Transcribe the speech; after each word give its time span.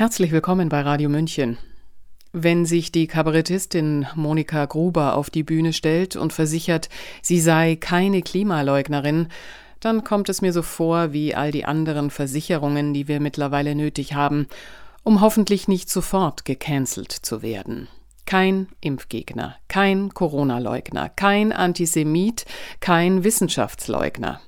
Herzlich 0.00 0.32
willkommen 0.32 0.70
bei 0.70 0.80
Radio 0.80 1.10
München. 1.10 1.58
Wenn 2.32 2.64
sich 2.64 2.90
die 2.90 3.06
Kabarettistin 3.06 4.06
Monika 4.14 4.64
Gruber 4.64 5.14
auf 5.14 5.28
die 5.28 5.42
Bühne 5.42 5.74
stellt 5.74 6.16
und 6.16 6.32
versichert, 6.32 6.88
sie 7.20 7.38
sei 7.38 7.76
keine 7.76 8.22
Klimaleugnerin, 8.22 9.28
dann 9.78 10.02
kommt 10.02 10.30
es 10.30 10.40
mir 10.40 10.54
so 10.54 10.62
vor 10.62 11.12
wie 11.12 11.34
all 11.34 11.50
die 11.50 11.66
anderen 11.66 12.08
Versicherungen, 12.08 12.94
die 12.94 13.08
wir 13.08 13.20
mittlerweile 13.20 13.74
nötig 13.74 14.14
haben, 14.14 14.46
um 15.02 15.20
hoffentlich 15.20 15.68
nicht 15.68 15.90
sofort 15.90 16.46
gecancelt 16.46 17.12
zu 17.12 17.42
werden. 17.42 17.86
Kein 18.24 18.68
Impfgegner, 18.80 19.56
kein 19.68 20.14
Corona-Leugner, 20.14 21.10
kein 21.10 21.52
Antisemit, 21.52 22.46
kein 22.80 23.22
Wissenschaftsleugner. 23.22 24.40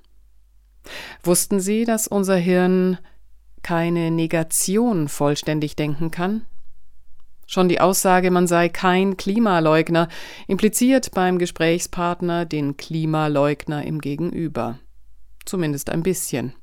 Wussten 1.22 1.60
Sie, 1.60 1.84
dass 1.84 2.08
unser 2.08 2.36
Hirn 2.36 2.96
keine 3.62 4.10
Negation 4.10 5.08
vollständig 5.08 5.76
denken 5.76 6.10
kann? 6.10 6.46
Schon 7.46 7.68
die 7.68 7.80
Aussage, 7.80 8.30
man 8.30 8.46
sei 8.46 8.68
kein 8.68 9.16
Klimaleugner, 9.16 10.08
impliziert 10.46 11.10
beim 11.12 11.38
Gesprächspartner 11.38 12.46
den 12.46 12.76
Klimaleugner 12.76 13.84
im 13.84 14.00
Gegenüber. 14.00 14.78
Zumindest 15.44 15.90
ein 15.90 16.02
bisschen. 16.02 16.54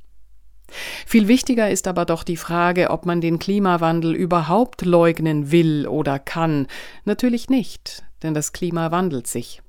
Viel 1.05 1.27
wichtiger 1.27 1.69
ist 1.69 1.87
aber 1.87 2.05
doch 2.05 2.23
die 2.23 2.37
Frage, 2.37 2.89
ob 2.89 3.05
man 3.05 3.21
den 3.21 3.39
Klimawandel 3.39 4.15
überhaupt 4.15 4.83
leugnen 4.83 5.51
will 5.51 5.87
oder 5.87 6.19
kann. 6.19 6.67
Natürlich 7.05 7.49
nicht, 7.49 8.03
denn 8.23 8.33
das 8.33 8.51
Klima 8.51 8.91
wandelt 8.91 9.27
sich. 9.27 9.61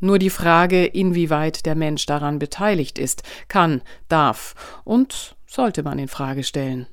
Nur 0.00 0.18
die 0.18 0.30
Frage, 0.30 0.84
inwieweit 0.84 1.64
der 1.64 1.76
Mensch 1.76 2.06
daran 2.06 2.40
beteiligt 2.40 2.98
ist, 2.98 3.22
kann, 3.46 3.82
darf 4.08 4.54
und 4.84 5.36
sollte 5.52 5.82
man 5.82 5.98
in 5.98 6.08
Frage 6.08 6.44
stellen. 6.44 6.86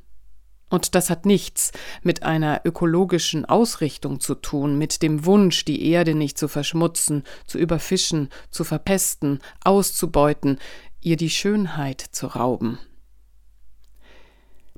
Und 0.70 0.94
das 0.94 1.10
hat 1.10 1.26
nichts 1.26 1.72
mit 2.04 2.24
einer 2.24 2.62
ökologischen 2.64 3.46
Ausrichtung 3.46 4.20
zu 4.20 4.36
tun, 4.36 4.78
mit 4.78 5.02
dem 5.02 5.26
Wunsch, 5.26 5.66
die 5.66 5.90
Erde 5.90 6.14
nicht 6.14 6.38
zu 6.38 6.48
verschmutzen, 6.48 7.24
zu 7.48 7.58
überfischen, 7.58 8.30
zu 8.52 8.64
verpesten, 8.64 9.40
auszubeuten, 9.64 10.60
ihr 11.02 11.16
die 11.16 11.32
Schönheit 11.32 12.02
zu 12.02 12.28
rauben. 12.28 12.78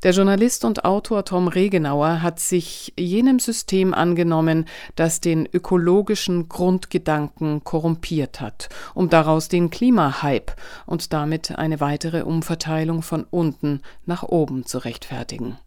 Der 0.04 0.14
Journalist 0.14 0.66
und 0.66 0.84
Autor 0.84 1.26
Tom 1.26 1.48
Regenauer 1.48 2.24
hat 2.24 2.40
sich 2.40 2.92
jenem 2.98 3.38
System 3.38 3.94
angenommen, 3.94 4.66
das 4.96 5.22
den 5.22 5.48
ökologischen 5.54 6.50
Grundgedanken 6.50 7.64
korrumpiert 7.64 8.42
hat, 8.42 8.70
um 8.96 9.10
daraus 9.10 9.48
den 9.48 9.70
Klimahype 9.70 10.54
und 10.88 11.14
damit 11.14 11.52
eine 11.52 11.80
weitere 11.82 12.24
Umverteilung 12.24 13.04
von 13.04 13.26
unten 13.30 13.82
nach 14.08 14.24
oben 14.24 14.66
zu 14.66 14.80
rechtfertigen. 14.80 15.60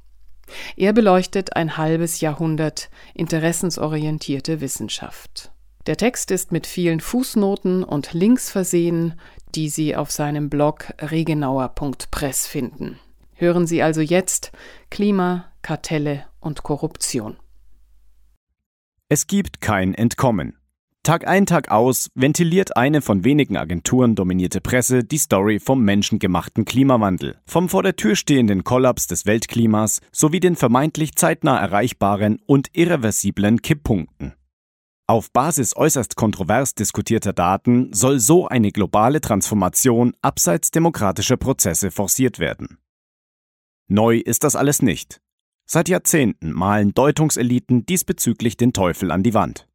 Er 0.77 0.92
beleuchtet 0.92 1.55
ein 1.55 1.77
halbes 1.77 2.20
Jahrhundert 2.20 2.90
interessensorientierte 3.14 4.60
Wissenschaft. 4.60 5.52
Der 5.86 5.96
Text 5.96 6.32
ist 6.32 6.50
mit 6.50 6.66
vielen 6.66 6.98
Fußnoten 6.98 7.84
und 7.84 8.12
Links 8.14 8.50
versehen, 8.50 9.14
die 9.55 9.68
Sie 9.68 9.94
auf 9.94 10.10
seinem 10.10 10.50
Blog 10.50 10.92
regenauer.press 10.98 12.48
finden. 12.48 12.98
Hören 13.34 13.66
Sie 13.66 13.82
also 13.82 14.00
jetzt 14.00 14.52
Klima, 14.90 15.46
Kartelle 15.62 16.27
und 16.40 16.62
Korruption. 16.62 17.36
Es 19.08 19.27
gibt 19.27 19.60
kein 19.60 19.94
Entkommen. 19.94 20.56
Tag 21.04 21.27
ein, 21.28 21.44
Tag 21.44 21.70
aus 21.70 22.08
ventiliert 22.14 22.78
eine 22.78 23.02
von 23.02 23.24
wenigen 23.24 23.58
Agenturen 23.58 24.14
dominierte 24.14 24.62
Presse 24.62 25.05
die 25.05 25.18
Story 25.18 25.60
vom 25.60 25.84
menschengemachten 25.84 26.64
Klimawandel, 26.64 27.36
vom 27.44 27.68
vor 27.68 27.82
der 27.82 27.96
Tür 27.96 28.16
stehenden 28.16 28.64
Kollaps 28.64 29.06
des 29.06 29.27
Weltklimas 29.27 30.00
sowie 30.12 30.40
den 30.40 30.56
vermeintlich 30.56 31.14
zeitnah 31.14 31.58
erreichbaren 31.58 32.40
und 32.46 32.68
irreversiblen 32.72 33.60
Kipppunkten. 33.60 34.32
Auf 35.06 35.30
Basis 35.30 35.77
äußerst 35.77 36.16
kontrovers 36.16 36.74
diskutierter 36.74 37.34
Daten 37.34 37.92
soll 37.92 38.18
so 38.18 38.48
eine 38.48 38.72
globale 38.72 39.20
Transformation 39.20 40.14
abseits 40.22 40.70
demokratischer 40.70 41.36
Prozesse 41.36 41.90
forciert 41.90 42.39
werden. 42.39 42.78
Neu 43.89 44.18
ist 44.18 44.45
das 44.45 44.56
alles 44.56 44.80
nicht. 44.80 45.20
Seit 45.67 45.89
Jahrzehnten 45.89 46.52
malen 46.52 46.95
Deutungseliten 46.95 47.84
diesbezüglich 47.84 48.56
den 48.56 48.72
Teufel 48.72 49.11
an 49.11 49.22
die 49.22 49.34
Wand. 49.34 49.68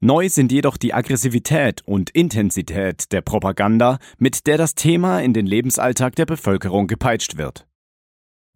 Neu 0.00 0.28
sind 0.28 0.52
jedoch 0.52 0.76
die 0.76 0.94
Aggressivität 0.94 1.82
und 1.84 2.10
Intensität 2.10 3.10
der 3.10 3.20
Propaganda, 3.20 3.98
mit 4.18 4.46
der 4.46 4.56
das 4.58 4.74
Thema 4.74 5.20
in 5.20 5.32
den 5.32 5.46
Lebensalltag 5.46 6.14
der 6.14 6.26
Bevölkerung 6.26 6.86
gepeitscht 6.86 7.36
wird. 7.36 7.66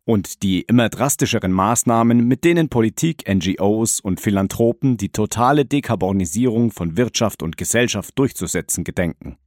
Und 0.05 0.43
die 0.43 0.63
immer 0.63 0.89
drastischeren 0.89 1.53
Maßnahmen, 1.53 2.27
mit 2.27 2.45
denen 2.45 2.69
Politik, 2.69 3.25
NGOs 3.29 4.01
und 4.01 4.21
Philanthropen 4.21 4.99
die 4.99 5.11
totale 5.11 5.65
Dekarbonisierung 5.65 6.71
von 6.71 6.97
Wirtschaft 6.97 7.43
und 7.43 7.57
Gesellschaft 7.57 8.19
durchzusetzen 8.19 8.85
gedenken. 8.85 9.39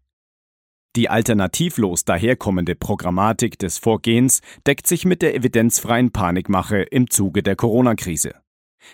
Die 0.95 1.09
alternativlos 1.09 2.05
daherkommende 2.05 2.73
Programmatik 2.73 3.59
des 3.59 3.77
Vorgehens 3.77 4.41
deckt 4.65 4.87
sich 4.87 5.03
mit 5.03 5.21
der 5.21 5.35
evidenzfreien 5.35 6.11
Panikmache 6.11 6.83
im 6.83 7.09
Zuge 7.09 7.43
der 7.43 7.57
Corona-Krise. 7.57 8.35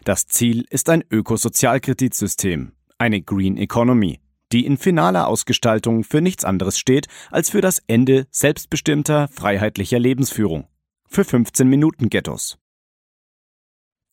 Das 0.03 0.25
Ziel 0.25 0.65
ist 0.69 0.89
ein 0.89 1.03
Ökosozialkreditsystem, 1.11 2.71
eine 2.97 3.21
Green 3.21 3.57
Economy, 3.57 4.19
die 4.51 4.65
in 4.65 4.77
finaler 4.77 5.27
Ausgestaltung 5.27 6.03
für 6.03 6.21
nichts 6.21 6.43
anderes 6.43 6.79
steht 6.79 7.07
als 7.29 7.51
für 7.51 7.61
das 7.61 7.83
Ende 7.85 8.25
selbstbestimmter, 8.31 9.27
freiheitlicher 9.27 9.99
Lebensführung. 9.99 10.67
Für 11.07 11.23
15 11.23 11.67
Minuten 11.67 12.09
Ghettos. 12.09 12.57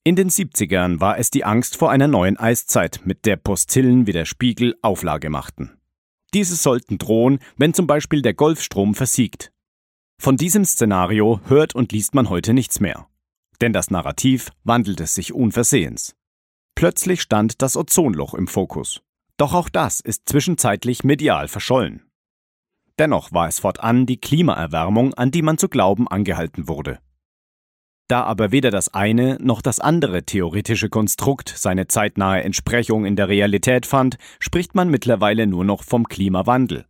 In 0.04 0.16
den 0.16 0.30
70ern 0.30 1.00
war 1.00 1.18
es 1.18 1.30
die 1.30 1.44
Angst 1.44 1.76
vor 1.76 1.90
einer 1.90 2.08
neuen 2.08 2.36
Eiszeit, 2.38 3.00
mit 3.04 3.24
der 3.24 3.36
Postillen 3.36 4.06
wie 4.06 4.12
der 4.12 4.24
Spiegel 4.24 4.74
Auflage 4.82 5.30
machten. 5.30 5.77
Diese 6.34 6.56
sollten 6.56 6.98
drohen, 6.98 7.38
wenn 7.56 7.74
zum 7.74 7.86
Beispiel 7.86 8.22
der 8.22 8.34
Golfstrom 8.34 8.94
versiegt. 8.94 9.52
Von 10.20 10.36
diesem 10.36 10.64
Szenario 10.64 11.40
hört 11.46 11.74
und 11.74 11.92
liest 11.92 12.14
man 12.14 12.28
heute 12.28 12.52
nichts 12.52 12.80
mehr. 12.80 13.08
Denn 13.60 13.72
das 13.72 13.90
Narrativ 13.90 14.50
wandelte 14.64 15.06
sich 15.06 15.32
unversehens. 15.32 16.14
Plötzlich 16.74 17.22
stand 17.22 17.62
das 17.62 17.76
Ozonloch 17.76 18.34
im 18.34 18.46
Fokus. 18.46 19.00
Doch 19.36 19.54
auch 19.54 19.68
das 19.68 20.00
ist 20.00 20.28
zwischenzeitlich 20.28 21.04
medial 21.04 21.48
verschollen. 21.48 22.02
Dennoch 22.98 23.32
war 23.32 23.48
es 23.48 23.60
fortan 23.60 24.06
die 24.06 24.20
Klimaerwärmung, 24.20 25.14
an 25.14 25.30
die 25.30 25.42
man 25.42 25.58
zu 25.58 25.68
glauben 25.68 26.08
angehalten 26.08 26.68
wurde. 26.68 26.98
Da 28.08 28.24
aber 28.24 28.52
weder 28.52 28.70
das 28.70 28.94
eine 28.94 29.36
noch 29.38 29.60
das 29.60 29.80
andere 29.80 30.22
theoretische 30.22 30.88
Konstrukt 30.88 31.52
seine 31.54 31.88
zeitnahe 31.88 32.42
Entsprechung 32.42 33.04
in 33.04 33.16
der 33.16 33.28
Realität 33.28 33.84
fand, 33.84 34.16
spricht 34.40 34.74
man 34.74 34.88
mittlerweile 34.88 35.46
nur 35.46 35.64
noch 35.64 35.84
vom 35.84 36.08
Klimawandel. 36.08 36.86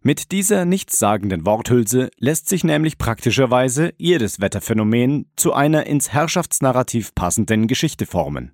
Mit 0.00 0.32
dieser 0.32 0.64
nichtssagenden 0.64 1.46
Worthülse 1.46 2.10
lässt 2.18 2.48
sich 2.48 2.64
nämlich 2.64 2.98
praktischerweise 2.98 3.94
jedes 3.98 4.40
Wetterphänomen 4.40 5.30
zu 5.36 5.52
einer 5.52 5.86
ins 5.86 6.12
Herrschaftsnarrativ 6.12 7.14
passenden 7.14 7.68
Geschichte 7.68 8.06
formen. 8.06 8.52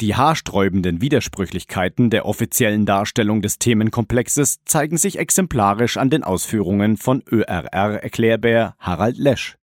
Die 0.00 0.14
haarsträubenden 0.14 1.00
Widersprüchlichkeiten 1.00 2.08
der 2.08 2.24
offiziellen 2.24 2.86
Darstellung 2.86 3.42
des 3.42 3.58
Themenkomplexes 3.58 4.60
zeigen 4.64 4.96
sich 4.96 5.18
exemplarisch 5.18 5.96
an 5.96 6.08
den 6.08 6.22
Ausführungen 6.22 6.96
von 6.96 7.22
ÖRR-Erklärbär 7.30 8.76
Harald 8.78 9.18
Lesch. 9.18 9.57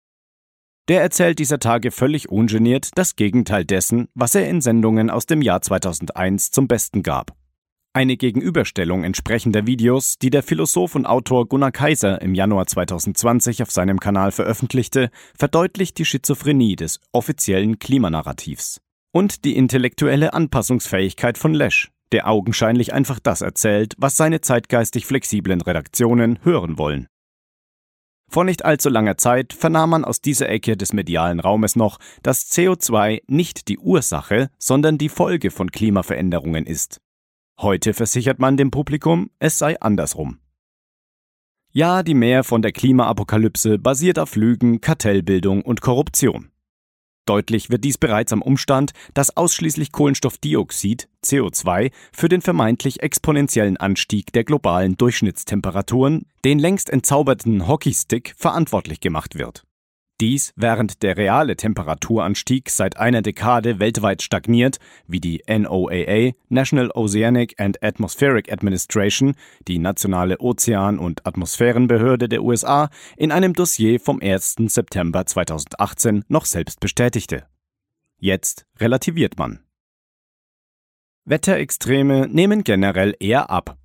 Der 0.87 1.01
erzählt 1.01 1.39
dieser 1.39 1.57
Tage 1.57 1.89
völlig 1.89 2.29
ungeniert 2.29 2.91
das 2.93 3.15
Gegenteil 3.15 3.65
dessen, 3.65 4.07
was 4.13 4.35
er 4.35 4.47
in 4.47 4.61
Sendungen 4.61 5.09
aus 5.09 5.25
dem 5.25 5.41
Jahr 5.41 5.61
2001 5.61 6.51
zum 6.51 6.67
Besten 6.67 7.01
gab. 7.01 7.35
Eine 7.93 8.17
Gegenüberstellung 8.17 9.03
entsprechender 9.03 9.65
Videos, 9.65 10.17
die 10.21 10.29
der 10.29 10.43
Philosoph 10.43 10.93
und 10.93 11.07
Autor 11.07 11.47
Gunnar 11.47 11.71
Kaiser 11.71 12.21
im 12.21 12.35
Januar 12.35 12.67
2020 12.67 13.63
auf 13.63 13.71
seinem 13.71 13.99
Kanal 13.99 14.31
veröffentlichte, 14.31 15.09
verdeutlicht 15.35 15.97
die 15.97 16.05
Schizophrenie 16.05 16.75
des 16.75 16.99
offiziellen 17.13 17.79
Klimanarrativs 17.79 18.79
und 19.11 19.43
die 19.43 19.55
intellektuelle 19.55 20.33
Anpassungsfähigkeit 20.33 21.39
von 21.39 21.55
Lesch, 21.55 21.89
der 22.11 22.27
augenscheinlich 22.27 22.93
einfach 22.93 23.19
das 23.19 23.41
erzählt, 23.41 23.95
was 23.97 24.17
seine 24.17 24.41
zeitgeistig 24.41 25.07
flexiblen 25.07 25.61
Redaktionen 25.61 26.37
hören 26.43 26.77
wollen. 26.77 27.07
Vor 28.27 28.43
nicht 28.43 28.65
allzu 28.65 28.89
langer 28.89 29.17
Zeit 29.17 29.53
vernahm 29.53 29.91
man 29.91 30.05
aus 30.05 30.21
dieser 30.21 30.49
Ecke 30.49 30.77
des 30.77 30.93
medialen 30.93 31.39
Raumes 31.39 31.75
noch, 31.75 31.99
dass 32.23 32.51
CO2 32.51 33.21
nicht 33.27 33.67
die 33.67 33.77
Ursache, 33.77 34.49
sondern 34.57 34.97
die 34.97 35.09
Folge 35.09 35.51
von 35.51 35.71
Klimaveränderungen 35.71 36.65
ist. 36.65 36.99
Heute 37.59 37.93
versichert 37.93 38.39
man 38.39 38.57
dem 38.57 38.71
Publikum, 38.71 39.29
es 39.39 39.57
sei 39.57 39.79
andersrum. 39.79 40.39
Ja, 41.71 42.03
die 42.03 42.13
Mehr 42.13 42.43
von 42.43 42.61
der 42.61 42.71
Klimaapokalypse 42.71 43.77
basiert 43.79 44.17
auf 44.19 44.35
Lügen, 44.35 44.81
Kartellbildung 44.81 45.61
und 45.61 45.81
Korruption. 45.81 46.49
Deutlich 47.25 47.69
wird 47.69 47.83
dies 47.83 47.97
bereits 47.97 48.31
am 48.33 48.41
Umstand, 48.41 48.91
dass 49.13 49.35
ausschließlich 49.35 49.91
Kohlenstoffdioxid, 49.91 51.09
CO2, 51.23 51.91
für 52.11 52.29
den 52.29 52.41
vermeintlich 52.41 53.01
exponentiellen 53.01 53.77
Anstieg 53.77 54.31
der 54.33 54.43
globalen 54.43 54.95
Durchschnittstemperaturen, 54.95 56.27
den 56.43 56.59
längst 56.59 56.89
entzauberten 56.89 57.67
Hockeystick, 57.67 58.35
verantwortlich 58.37 58.99
gemacht 58.99 59.35
wird. 59.35 59.64
Dies 60.21 60.53
während 60.55 61.03
der 61.03 61.17
reale 61.17 61.57
Temperaturanstieg 61.57 62.69
seit 62.69 62.95
einer 62.95 63.21
Dekade 63.21 63.79
weltweit 63.79 64.21
stagniert, 64.21 64.77
wie 65.07 65.19
die 65.19 65.43
NOAA 65.45 66.31
National 66.47 66.89
Oceanic 66.91 67.59
and 67.59 67.83
Atmospheric 67.83 68.49
Administration, 68.49 69.35
die 69.67 69.77
nationale 69.77 70.39
Ozean- 70.39 70.99
und 70.99 71.27
Atmosphärenbehörde 71.27 72.29
der 72.29 72.43
USA, 72.43 72.89
in 73.17 73.33
einem 73.33 73.53
Dossier 73.53 73.99
vom 73.99 74.21
1. 74.21 74.55
September 74.67 75.25
2018 75.25 76.23
noch 76.29 76.45
selbst 76.45 76.79
bestätigte. 76.79 77.47
Jetzt 78.17 78.65
relativiert 78.79 79.37
man. 79.37 79.59
Wetterextreme 81.25 82.29
nehmen 82.29 82.63
generell 82.63 83.15
eher 83.19 83.49
ab. 83.49 83.77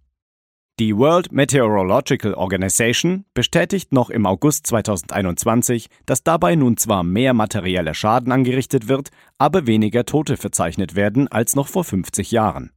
Die 0.80 0.96
World 0.96 1.30
Meteorological 1.30 2.32
Organization 2.32 3.26
bestätigt 3.34 3.92
noch 3.92 4.08
im 4.08 4.24
August 4.24 4.66
2021, 4.66 5.88
dass 6.06 6.22
dabei 6.22 6.54
nun 6.54 6.78
zwar 6.78 7.02
mehr 7.02 7.34
materieller 7.34 7.92
Schaden 7.92 8.32
angerichtet 8.32 8.88
wird, 8.88 9.10
aber 9.36 9.66
weniger 9.66 10.06
Tote 10.06 10.38
verzeichnet 10.38 10.96
werden 10.96 11.28
als 11.28 11.54
noch 11.54 11.68
vor 11.68 11.84
50 11.84 12.30
Jahren. 12.30 12.70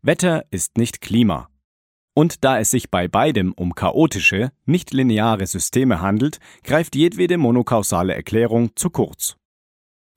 Wetter 0.00 0.46
ist 0.50 0.78
nicht 0.78 1.02
Klima. 1.02 1.50
Und 2.14 2.44
da 2.44 2.58
es 2.58 2.70
sich 2.70 2.90
bei 2.90 3.08
beidem 3.08 3.52
um 3.52 3.74
chaotische, 3.74 4.50
nicht 4.64 4.94
lineare 4.94 5.46
Systeme 5.46 6.00
handelt, 6.00 6.38
greift 6.64 6.96
jedwede 6.96 7.36
monokausale 7.36 8.14
Erklärung 8.14 8.74
zu 8.74 8.88
kurz. 8.88 9.36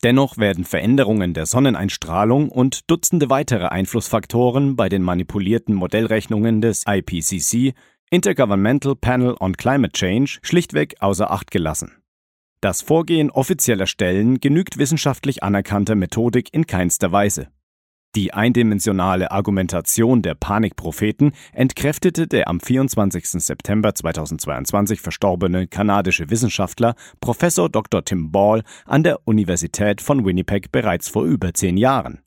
Dennoch 0.03 0.37
werden 0.37 0.65
Veränderungen 0.65 1.33
der 1.33 1.45
Sonneneinstrahlung 1.45 2.49
und 2.49 2.91
Dutzende 2.91 3.29
weitere 3.29 3.67
Einflussfaktoren 3.67 4.75
bei 4.75 4.89
den 4.89 5.01
manipulierten 5.01 5.73
Modellrechnungen 5.73 6.59
des 6.59 6.83
IPCC 6.85 7.73
Intergovernmental 8.09 8.95
Panel 8.95 9.35
on 9.39 9.55
Climate 9.55 9.93
Change 9.93 10.39
schlichtweg 10.41 10.95
außer 10.99 11.31
Acht 11.31 11.51
gelassen. 11.51 12.03
Das 12.59 12.81
Vorgehen 12.81 13.31
offizieller 13.31 13.87
Stellen 13.87 14.39
genügt 14.41 14.77
wissenschaftlich 14.77 15.41
anerkannter 15.41 15.95
Methodik 15.95 16.53
in 16.53 16.67
keinster 16.67 17.11
Weise. 17.13 17.47
Die 18.15 18.31
eindimensionale 18.31 19.31
Argumentation 19.31 20.21
der 20.21 20.35
Panikpropheten 20.35 21.31
entkräftete 21.51 22.27
der 22.27 22.47
am 22.47 22.59
24. 22.59 23.25
September 23.43 23.95
2022 23.95 25.01
verstorbene 25.01 25.65
kanadische 25.65 26.29
Wissenschaftler 26.29 26.93
Professor 27.21 27.69
Dr. 27.69 28.05
Tim 28.05 28.31
Ball 28.31 28.61
an 28.85 29.01
der 29.01 29.27
Universität 29.27 29.99
von 29.99 30.25
Winnipeg 30.25 30.71
bereits 30.71 31.09
vor 31.09 31.23
über 31.23 31.55
zehn 31.55 31.75
Jahren. 31.75 32.19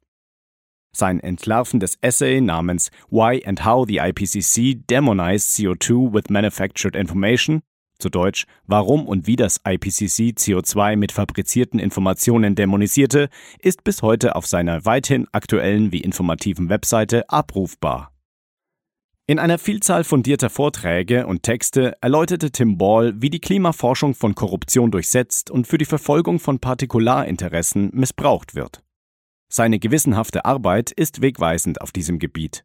Sein 0.90 1.20
entlarvendes 1.20 1.98
Essay 2.00 2.40
namens 2.40 2.90
Why 3.08 3.44
and 3.46 3.64
How 3.64 3.86
the 3.86 3.98
IPCC 3.98 4.84
Demonized 4.90 5.50
CO2 5.50 6.12
with 6.12 6.30
Manufactured 6.30 6.96
Information 6.96 7.62
zu 7.98 8.08
Deutsch, 8.08 8.46
warum 8.66 9.06
und 9.06 9.26
wie 9.26 9.36
das 9.36 9.60
IPCC 9.66 10.36
CO2 10.38 10.96
mit 10.96 11.12
fabrizierten 11.12 11.80
Informationen 11.80 12.54
dämonisierte, 12.54 13.28
ist 13.58 13.84
bis 13.84 14.02
heute 14.02 14.36
auf 14.36 14.46
seiner 14.46 14.84
weithin 14.84 15.26
aktuellen 15.32 15.92
wie 15.92 16.00
informativen 16.00 16.68
Webseite 16.68 17.28
abrufbar. 17.28 18.12
In 19.28 19.40
einer 19.40 19.58
Vielzahl 19.58 20.04
fundierter 20.04 20.50
Vorträge 20.50 21.26
und 21.26 21.42
Texte 21.42 21.96
erläuterte 22.00 22.52
Tim 22.52 22.78
Ball, 22.78 23.12
wie 23.20 23.28
die 23.28 23.40
Klimaforschung 23.40 24.14
von 24.14 24.36
Korruption 24.36 24.92
durchsetzt 24.92 25.50
und 25.50 25.66
für 25.66 25.78
die 25.78 25.84
Verfolgung 25.84 26.38
von 26.38 26.60
Partikularinteressen 26.60 27.90
missbraucht 27.92 28.54
wird. 28.54 28.84
Seine 29.48 29.80
gewissenhafte 29.80 30.44
Arbeit 30.44 30.92
ist 30.92 31.22
wegweisend 31.22 31.80
auf 31.80 31.90
diesem 31.90 32.20
Gebiet. 32.20 32.64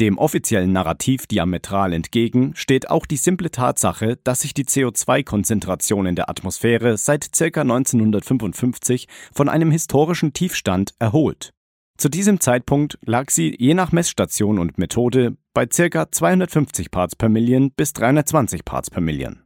Dem 0.00 0.18
offiziellen 0.18 0.72
Narrativ 0.72 1.28
diametral 1.28 1.92
entgegen 1.92 2.52
steht 2.56 2.90
auch 2.90 3.06
die 3.06 3.16
simple 3.16 3.52
Tatsache, 3.52 4.18
dass 4.24 4.40
sich 4.40 4.52
die 4.52 4.64
CO2-Konzentration 4.64 6.06
in 6.06 6.16
der 6.16 6.28
Atmosphäre 6.28 6.96
seit 6.96 7.30
ca. 7.32 7.60
1955 7.60 9.06
von 9.32 9.48
einem 9.48 9.70
historischen 9.70 10.32
Tiefstand 10.32 10.94
erholt. 10.98 11.50
Zu 11.96 12.08
diesem 12.08 12.40
Zeitpunkt 12.40 12.98
lag 13.04 13.30
sie 13.30 13.54
je 13.56 13.74
nach 13.74 13.92
Messstation 13.92 14.58
und 14.58 14.78
Methode 14.78 15.36
bei 15.52 15.66
ca. 15.66 16.10
250 16.10 16.90
Parts 16.90 17.14
per 17.14 17.28
Million 17.28 17.70
bis 17.70 17.92
320 17.92 18.64
Parts 18.64 18.90
per 18.90 19.00
Million. 19.00 19.44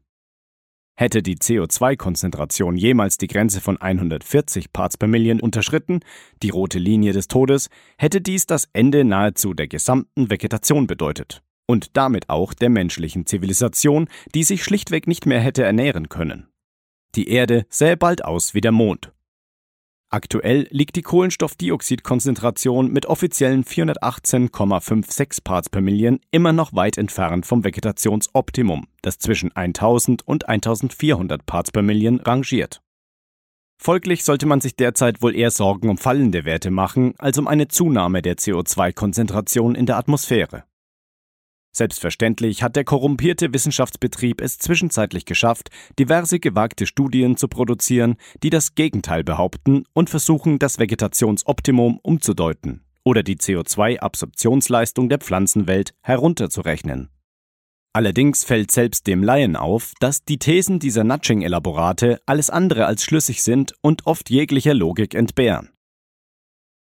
Hätte 1.01 1.23
die 1.23 1.37
CO2-Konzentration 1.37 2.77
jemals 2.77 3.19
die 3.19 3.29
Grenze 3.29 3.61
von 3.61 3.81
140 3.81 4.73
Parts 4.73 4.97
per 4.97 5.07
Million 5.07 5.39
unterschritten, 5.39 6.01
die 6.43 6.51
rote 6.51 6.81
Linie 6.81 7.13
des 7.13 7.29
Todes, 7.29 7.69
hätte 7.99 8.21
dies 8.21 8.47
das 8.47 8.69
Ende 8.73 9.05
nahezu 9.05 9.55
der 9.55 9.69
gesamten 9.69 10.29
Vegetation 10.29 10.89
bedeutet. 10.89 11.45
Und 11.69 11.97
damit 11.97 12.29
auch 12.29 12.53
der 12.53 12.69
menschlichen 12.69 13.27
Zivilisation, 13.27 14.09
die 14.35 14.43
sich 14.43 14.65
schlichtweg 14.65 15.07
nicht 15.07 15.25
mehr 15.25 15.39
hätte 15.39 15.63
ernähren 15.63 16.09
können. 16.09 16.49
Die 17.15 17.29
Erde 17.29 17.65
sähe 17.69 17.97
bald 17.97 18.25
aus 18.25 18.55
wie 18.55 18.61
der 18.61 18.73
Mond. 18.73 19.13
Aktuell 20.11 20.67
liegt 20.71 20.97
die 20.97 21.03
Kohlenstoffdioxidkonzentration 21.03 22.91
mit 22.91 23.05
offiziellen 23.05 23.63
418,56 23.63 25.45
Parts 25.45 25.69
per 25.69 25.83
Million 25.83 26.19
immer 26.31 26.55
noch 26.55 26.73
weit 26.73 26.97
entfernt 26.97 27.45
vom 27.45 27.63
Vegetationsoptimum, 27.63 28.87
das 29.03 29.19
zwischen 29.19 29.55
1000 29.55 30.27
und 30.27 30.49
1400 30.49 31.45
Parts 31.45 31.73
per 31.73 31.83
Million 31.83 32.21
rangiert. 32.21 32.81
Folglich 33.77 34.25
sollte 34.25 34.47
man 34.47 34.63
sich 34.63 34.77
derzeit 34.77 35.21
wohl 35.21 35.37
eher 35.37 35.51
Sorgen 35.51 35.91
um 35.91 35.99
fallende 35.99 36.47
Werte 36.47 36.71
machen, 36.71 37.13
als 37.19 37.37
um 37.37 37.47
eine 37.47 37.69
Zunahme 37.69 38.23
der 38.23 38.39
CO2-Konzentration 38.39 39.75
in 39.75 39.85
der 39.85 39.99
Atmosphäre. 39.99 40.65
Selbstverständlich 41.73 42.63
hat 42.63 42.77
der 42.77 42.85
korrumpierte 42.85 43.53
Wissenschaftsbetrieb 43.53 44.41
es 44.41 44.59
zwischenzeitlich 44.59 45.27
geschafft, 45.27 45.69
diverse 45.99 46.41
gewagte 46.41 46.87
Studien 46.87 47.37
zu 47.37 47.49
produzieren, 47.49 48.17
die 48.43 48.51
das 48.51 48.75
Gegenteil 48.75 49.23
behaupten 49.23 49.85
und 49.93 50.11
versuchen, 50.11 50.59
das 50.59 50.79
Vegetationsoptimum 50.79 52.01
umzudeuten 52.03 52.85
oder 53.05 53.23
die 53.23 53.37
CO2-Absorptionsleistung 53.37 55.09
der 55.09 55.19
Pflanzenwelt 55.19 55.95
herunterzurechnen. 56.03 57.11
Allerdings 57.95 58.45
fällt 58.45 58.71
selbst 58.71 59.07
dem 59.07 59.23
Laien 59.23 59.57
auf, 59.57 59.93
dass 59.99 60.25
die 60.25 60.39
Thesen 60.39 60.79
dieser 60.79 61.05
Nudging-Elaborate 61.05 62.21
alles 62.27 62.51
andere 62.51 62.87
als 62.87 63.03
schlüssig 63.03 63.43
sind 63.43 63.75
und 63.81 64.07
oft 64.07 64.31
jeglicher 64.31 64.75
Logik 64.75 65.15
entbehren. 65.15 65.71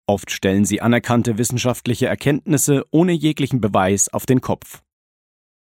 Oft 0.08 0.30
stellen 0.30 0.66
sie 0.66 0.82
anerkannte 0.82 1.38
wissenschaftliche 1.40 2.06
Erkenntnisse 2.06 2.86
ohne 2.92 3.12
jeglichen 3.12 3.60
Beweis 3.60 4.08
auf 4.10 4.26
den 4.26 4.40
Kopf. 4.40 4.84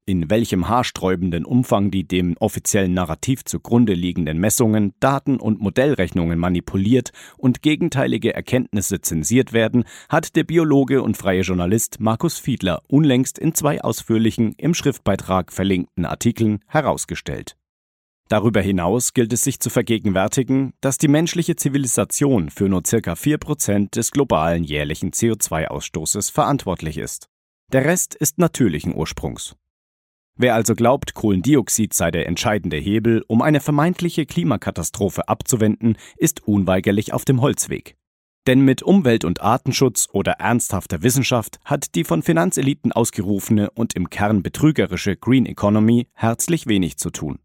In 0.07 0.29
welchem 0.29 0.67
haarsträubenden 0.67 1.45
Umfang 1.45 1.89
die 1.89 2.07
dem 2.07 2.35
offiziellen 2.37 2.93
Narrativ 2.93 3.43
zugrunde 3.43 3.93
liegenden 3.93 4.37
Messungen, 4.37 4.93
Daten 4.99 5.37
und 5.37 5.59
Modellrechnungen 5.61 6.37
manipuliert 6.37 7.11
und 7.37 7.63
gegenteilige 7.63 8.35
Erkenntnisse 8.35 9.01
zensiert 9.01 9.51
werden, 9.51 9.83
hat 10.07 10.35
der 10.35 10.43
Biologe 10.43 11.01
und 11.01 11.17
freie 11.17 11.41
Journalist 11.41 11.99
Markus 11.99 12.37
Fiedler 12.37 12.83
unlängst 12.87 13.39
in 13.39 13.55
zwei 13.55 13.81
ausführlichen 13.81 14.53
im 14.57 14.75
Schriftbeitrag 14.75 15.51
verlinkten 15.51 16.05
Artikeln 16.05 16.59
herausgestellt. 16.67 17.55
Darüber 18.27 18.59
hinaus 18.61 19.13
gilt 19.13 19.31
es 19.33 19.41
sich 19.41 19.59
zu 19.59 19.69
vergegenwärtigen, 19.69 20.73
dass 20.81 20.97
die 20.97 21.07
menschliche 21.07 21.55
Zivilisation 21.55 22.49
für 22.49 22.67
nur 22.67 22.81
circa 22.85 23.13
4% 23.13 23.91
des 23.91 24.11
globalen 24.11 24.63
jährlichen 24.63 25.11
CO2-Ausstoßes 25.11 26.31
verantwortlich 26.31 26.97
ist. 26.97 27.27
Der 27.71 27.85
Rest 27.85 28.15
ist 28.15 28.39
natürlichen 28.39 28.95
Ursprungs. 28.95 29.55
Wer 30.37 30.55
also 30.55 30.73
glaubt, 30.73 31.13
Kohlendioxid 31.13 31.93
sei 31.93 32.09
der 32.11 32.27
entscheidende 32.27 32.77
Hebel, 32.77 33.23
um 33.27 33.41
eine 33.41 33.61
vermeintliche 33.61 34.25
Klimakatastrophe 34.25 35.29
abzuwenden, 35.29 35.97
ist 36.17 36.45
unweigerlich 36.47 37.13
auf 37.13 37.25
dem 37.25 37.41
Holzweg. 37.41 37.95
Denn 38.47 38.61
mit 38.61 38.83
Umwelt- 38.83 39.23
und 39.23 39.41
Artenschutz 39.41 40.09
oder 40.11 40.33
ernsthafter 40.33 41.03
Wissenschaft 41.03 41.59
hat 41.63 41.95
die 41.95 42.03
von 42.03 42.21
Finanzeliten 42.21 42.91
ausgerufene 42.91 43.69
und 43.71 43.95
im 43.95 44.09
Kern 44.09 44.43
betrügerische 44.43 45.15
Green 45.15 45.45
Economy 45.45 46.07
herzlich 46.13 46.67
wenig 46.67 46.97
zu 46.97 47.11
tun. 47.11 47.39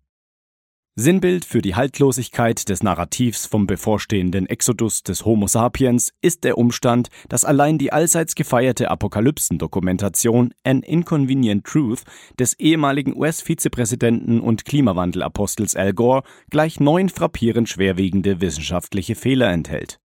Sinnbild 0.97 1.44
für 1.44 1.62
die 1.62 1.76
Haltlosigkeit 1.76 2.68
des 2.68 2.82
Narrativs 2.82 3.47
vom 3.47 3.68
bevorstehenden 3.68 4.47
Exodus 4.47 5.04
des 5.04 5.25
Homo 5.25 5.47
sapiens 5.47 6.12
ist 6.20 6.42
der 6.42 6.59
Umstand, 6.59 7.09
dass 7.28 7.44
allein 7.44 7.78
die 7.78 7.92
allseits 7.92 8.35
gefeierte 8.35 8.90
Apokalypsen-Dokumentation 8.90 10.52
An 10.64 10.82
Inconvenient 10.82 11.64
Truth 11.64 12.02
des 12.38 12.59
ehemaligen 12.59 13.16
US-Vizepräsidenten 13.16 14.40
und 14.40 14.64
Klimawandelapostels 14.64 15.76
Al 15.76 15.92
Gore 15.92 16.25
gleich 16.50 16.80
neun 16.80 17.09
frappierend 17.09 17.68
schwerwiegende 17.68 18.40
wissenschaftliche 18.40 19.14
Fehler 19.14 19.50
enthält. 19.50 20.00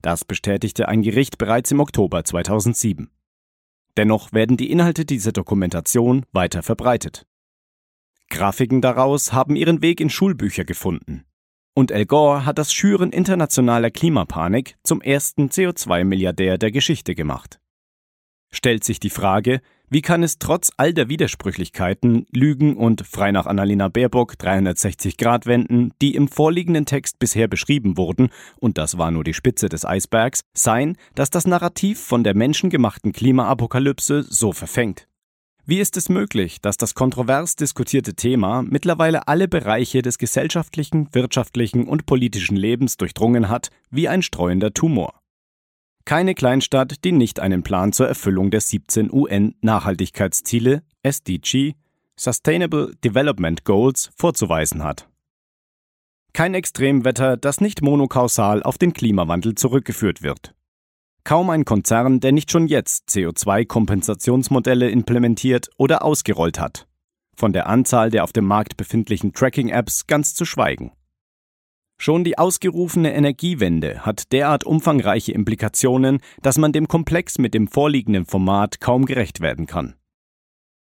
Das 0.00 0.24
bestätigte 0.24 0.88
ein 0.88 1.02
Gericht 1.02 1.38
bereits 1.38 1.72
im 1.72 1.80
Oktober 1.80 2.24
2007. 2.24 3.10
Dennoch 3.96 4.32
werden 4.32 4.56
die 4.56 4.70
Inhalte 4.70 5.04
dieser 5.04 5.32
Dokumentation 5.32 6.24
weiter 6.32 6.62
verbreitet. 6.62 7.26
Grafiken 8.30 8.80
daraus 8.80 9.32
haben 9.32 9.56
ihren 9.56 9.82
Weg 9.82 10.00
in 10.00 10.08
Schulbücher 10.08 10.64
gefunden. 10.64 11.24
Und 11.74 11.92
Al 11.92 12.06
Gore 12.06 12.46
hat 12.46 12.58
das 12.58 12.72
Schüren 12.72 13.10
internationaler 13.10 13.90
Klimapanik 13.90 14.76
zum 14.82 15.00
ersten 15.00 15.48
CO2-Milliardär 15.48 16.58
der 16.58 16.70
Geschichte 16.70 17.14
gemacht. 17.14 17.60
Stellt 18.52 18.82
sich 18.82 18.98
die 18.98 19.10
Frage, 19.10 19.60
wie 19.88 20.02
kann 20.02 20.22
es 20.22 20.38
trotz 20.38 20.70
all 20.76 20.92
der 20.94 21.08
Widersprüchlichkeiten, 21.08 22.26
Lügen 22.30 22.76
und 22.76 23.04
frei 23.06 23.32
nach 23.32 23.46
Annalena 23.46 23.88
Baerbock 23.88 24.34
360-Grad-Wenden, 24.34 25.92
die 26.00 26.14
im 26.14 26.28
vorliegenden 26.28 26.86
Text 26.86 27.18
bisher 27.18 27.48
beschrieben 27.48 27.96
wurden, 27.96 28.30
und 28.58 28.78
das 28.78 28.98
war 28.98 29.10
nur 29.10 29.24
die 29.24 29.34
Spitze 29.34 29.68
des 29.68 29.84
Eisbergs, 29.84 30.42
sein, 30.54 30.96
dass 31.14 31.30
das 31.30 31.46
Narrativ 31.46 32.00
von 32.00 32.22
der 32.22 32.36
menschengemachten 32.36 33.12
Klimaapokalypse 33.12 34.22
so 34.22 34.52
verfängt? 34.52 35.08
Wie 35.66 35.78
ist 35.78 35.96
es 35.96 36.08
möglich, 36.08 36.60
dass 36.60 36.76
das 36.76 36.94
kontrovers 36.94 37.56
diskutierte 37.56 38.14
Thema 38.14 38.62
mittlerweile 38.62 39.28
alle 39.28 39.46
Bereiche 39.46 40.02
des 40.02 40.18
gesellschaftlichen, 40.18 41.08
wirtschaftlichen 41.12 41.86
und 41.86 42.06
politischen 42.06 42.56
Lebens 42.56 42.96
durchdrungen 42.96 43.48
hat, 43.48 43.70
wie 43.90 44.08
ein 44.08 44.22
streuender 44.22 44.72
Tumor? 44.72 45.20
Keine 46.04 46.34
Kleinstadt, 46.34 47.04
die 47.04 47.12
nicht 47.12 47.40
einen 47.40 47.62
Plan 47.62 47.92
zur 47.92 48.08
Erfüllung 48.08 48.50
der 48.50 48.60
17 48.60 49.12
UN-Nachhaltigkeitsziele 49.12 50.82
SDG 51.02 51.74
Sustainable 52.16 52.92
Development 53.04 53.64
Goals 53.64 54.10
vorzuweisen 54.16 54.82
hat. 54.82 55.08
Kein 56.32 56.54
Extremwetter, 56.54 57.36
das 57.36 57.60
nicht 57.60 57.82
monokausal 57.82 58.62
auf 58.62 58.76
den 58.76 58.92
Klimawandel 58.92 59.54
zurückgeführt 59.54 60.22
wird. 60.22 60.54
Kaum 61.24 61.50
ein 61.50 61.64
Konzern, 61.64 62.20
der 62.20 62.32
nicht 62.32 62.50
schon 62.50 62.66
jetzt 62.66 63.08
CO2-Kompensationsmodelle 63.10 64.88
implementiert 64.88 65.68
oder 65.76 66.04
ausgerollt 66.04 66.58
hat. 66.58 66.86
Von 67.36 67.52
der 67.52 67.68
Anzahl 67.68 68.10
der 68.10 68.24
auf 68.24 68.32
dem 68.32 68.46
Markt 68.46 68.76
befindlichen 68.76 69.32
Tracking-Apps 69.32 70.06
ganz 70.06 70.34
zu 70.34 70.44
schweigen. 70.44 70.92
Schon 71.98 72.24
die 72.24 72.38
ausgerufene 72.38 73.12
Energiewende 73.12 74.06
hat 74.06 74.32
derart 74.32 74.64
umfangreiche 74.64 75.32
Implikationen, 75.32 76.20
dass 76.40 76.56
man 76.56 76.72
dem 76.72 76.88
Komplex 76.88 77.38
mit 77.38 77.52
dem 77.52 77.68
vorliegenden 77.68 78.24
Format 78.24 78.80
kaum 78.80 79.04
gerecht 79.04 79.40
werden 79.40 79.66
kann. 79.66 79.96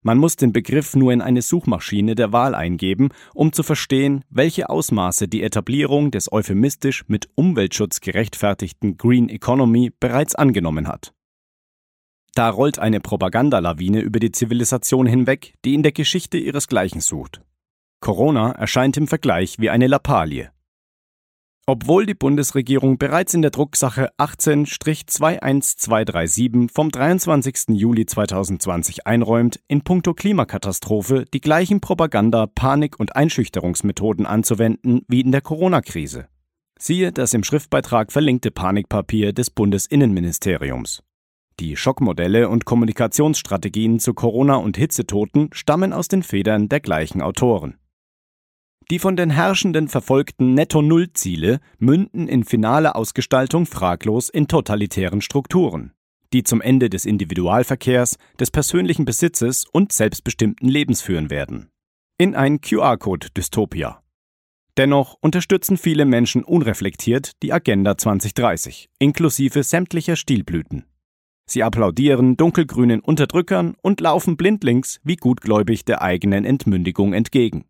Man 0.08 0.20
muss 0.20 0.38
den 0.38 0.54
Begriff 0.54 0.96
nur 0.96 1.12
in 1.12 1.20
eine 1.20 1.42
Suchmaschine 1.42 2.16
der 2.16 2.32
Wahl 2.32 2.56
eingeben, 2.56 3.10
um 3.34 3.52
zu 3.52 3.62
verstehen, 3.62 4.24
welche 4.30 4.70
Ausmaße 4.70 5.28
die 5.28 5.44
Etablierung 5.44 6.12
des 6.12 6.32
euphemistisch 6.32 7.04
mit 7.10 7.28
Umweltschutz 7.36 8.00
gerechtfertigten 8.00 8.98
Green 8.98 9.28
Economy 9.28 9.92
bereits 10.00 10.34
angenommen 10.34 10.88
hat. 10.88 11.14
Da 12.36 12.50
rollt 12.50 12.80
eine 12.80 13.02
Propagandalawine 13.02 14.00
über 14.00 14.22
die 14.22 14.32
Zivilisation 14.32 15.08
hinweg, 15.08 15.56
die 15.66 15.74
in 15.74 15.84
der 15.84 15.92
Geschichte 15.92 16.38
ihresgleichen 16.38 17.02
sucht. 17.02 17.42
Corona 18.00 18.54
erscheint 18.54 18.96
im 18.96 19.08
Vergleich 19.08 19.60
wie 19.60 19.70
eine 19.70 19.88
Lappalie. 19.88 20.52
Obwohl 21.70 22.06
die 22.06 22.14
Bundesregierung 22.14 22.98
bereits 22.98 23.34
in 23.34 23.42
der 23.42 23.52
Drucksache 23.52 24.10
18-21237 24.18 26.70
vom 26.74 26.90
23. 26.90 27.78
Juli 27.78 28.06
2020 28.06 29.06
einräumt, 29.06 29.60
in 29.68 29.82
puncto 29.82 30.14
Klimakatastrophe 30.14 31.26
die 31.34 31.42
gleichen 31.42 31.82
Propaganda-, 31.82 32.48
Panik- 32.48 33.02
und 33.02 33.18
Einschüchterungsmethoden 33.18 34.26
anzuwenden 34.26 35.02
wie 35.10 35.20
in 35.20 35.34
der 35.34 35.42
Corona-Krise. 35.42 36.30
Siehe 36.80 37.12
das 37.12 37.34
im 37.34 37.44
Schriftbeitrag 37.44 38.14
verlinkte 38.14 38.52
Panikpapier 38.52 39.34
des 39.34 39.50
Bundesinnenministeriums. 39.50 41.04
Die 41.60 41.76
Schockmodelle 41.76 42.48
und 42.48 42.64
Kommunikationsstrategien 42.64 44.00
zu 44.00 44.14
Corona- 44.14 44.56
und 44.56 44.78
Hitzetoten 44.78 45.50
stammen 45.52 45.92
aus 45.92 46.08
den 46.08 46.24
Federn 46.24 46.70
der 46.70 46.80
gleichen 46.80 47.22
Autoren. 47.22 47.76
Die 48.90 49.00
von 49.00 49.18
den 49.18 49.30
Herrschenden 49.30 49.90
verfolgten 49.90 50.54
Netto-Null-Ziele 50.54 51.60
münden 51.78 52.30
in 52.30 52.46
finaler 52.46 52.96
Ausgestaltung 52.96 53.66
fraglos 53.66 54.30
in 54.30 54.48
totalitären 54.48 55.20
Strukturen, 55.20 55.92
die 56.32 56.44
zum 56.44 56.62
Ende 56.62 56.90
des 56.90 57.06
Individualverkehrs, 57.06 58.18
des 58.40 58.50
persönlichen 58.50 59.04
Besitzes 59.04 59.66
und 59.70 59.92
selbstbestimmten 59.92 60.70
Lebens 60.70 61.02
führen 61.02 61.30
werden. 61.30 61.68
In 62.18 62.34
ein 62.34 62.62
QR-Code-Dystopia. 62.62 64.02
Dennoch 64.78 65.18
unterstützen 65.20 65.76
viele 65.76 66.06
Menschen 66.06 66.46
unreflektiert 66.46 67.32
die 67.44 67.52
Agenda 67.52 67.98
2030, 67.98 68.90
inklusive 69.00 69.64
sämtlicher 69.64 70.16
Stilblüten. 70.16 70.86
Sie 71.46 71.62
applaudieren 71.62 72.38
dunkelgrünen 72.38 73.02
Unterdrückern 73.02 73.76
und 73.82 74.00
laufen 74.00 74.38
blindlings 74.38 75.02
wie 75.04 75.18
gutgläubig 75.18 75.84
der 75.84 76.02
eigenen 76.02 76.46
Entmündigung 76.46 77.14
entgegen. 77.14 77.66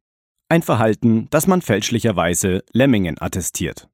Ein 0.50 0.62
Verhalten, 0.62 1.28
das 1.30 1.46
man 1.46 1.62
fälschlicherweise 1.62 2.64
Lemmingen 2.72 3.18
attestiert. 3.20 3.90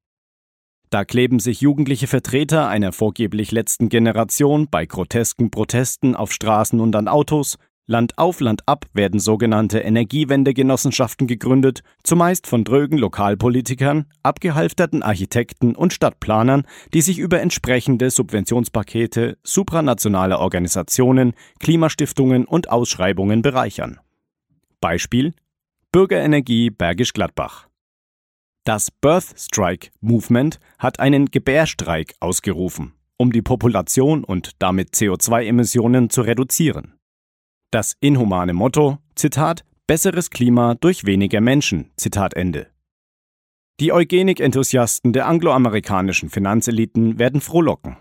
Da 0.92 1.04
kleben 1.04 1.40
sich 1.40 1.62
jugendliche 1.62 2.06
Vertreter 2.06 2.68
einer 2.68 2.92
vorgeblich 2.92 3.52
letzten 3.52 3.90
Generation 3.90 4.68
bei 4.70 4.86
grotesken 4.86 5.50
Protesten 5.50 6.16
auf 6.16 6.32
Straßen 6.32 6.80
und 6.80 6.96
an 6.96 7.08
Autos, 7.08 7.58
Land 7.88 8.20
auf 8.20 8.40
Land 8.40 8.62
ab 8.68 8.86
werden 8.94 9.20
sogenannte 9.20 9.80
Energiewendegenossenschaften 9.80 11.26
gegründet, 11.26 11.82
zumeist 12.04 12.46
von 12.46 12.64
drögen 12.64 13.00
Lokalpolitikern, 13.00 14.06
abgehalfterten 14.22 15.02
Architekten 15.02 15.76
und 15.76 15.92
Stadtplanern, 15.92 16.68
die 16.94 17.02
sich 17.02 17.18
über 17.18 17.42
entsprechende 17.42 18.12
Subventionspakete 18.12 19.38
supranationaler 19.44 20.40
Organisationen, 20.40 21.34
Klimastiftungen 21.60 22.46
und 22.46 22.70
Ausschreibungen 22.70 23.42
bereichern. 23.42 24.00
Beispiel 24.80 25.34
Bürgerenergie 25.94 26.72
Bergisch 26.72 27.14
Gladbach. 27.14 27.68
Das 28.66 28.90
Birth 28.90 29.36
Strike 29.38 29.92
Movement 30.02 30.60
hat 30.80 31.00
einen 31.00 31.30
Gebärstreik 31.30 32.16
ausgerufen, 32.20 32.94
um 33.20 33.32
die 33.32 33.44
Population 33.44 34.24
und 34.24 34.54
damit 34.58 34.96
CO2-Emissionen 34.96 36.10
zu 36.10 36.24
reduzieren. 36.24 36.96
Das 37.70 37.96
inhumane 38.00 38.54
Motto, 38.54 38.98
Zitat, 39.14 39.66
besseres 39.86 40.32
Klima 40.32 40.74
durch 40.74 41.06
weniger 41.06 41.42
Menschen, 41.42 41.92
Zitat 41.96 42.34
Ende. 42.34 42.72
Die 43.80 43.94
Eugenik-Enthusiasten 43.94 45.14
der 45.14 45.28
angloamerikanischen 45.28 46.32
Finanzeliten 46.32 47.20
werden 47.20 47.40
frohlocken. 47.40 47.98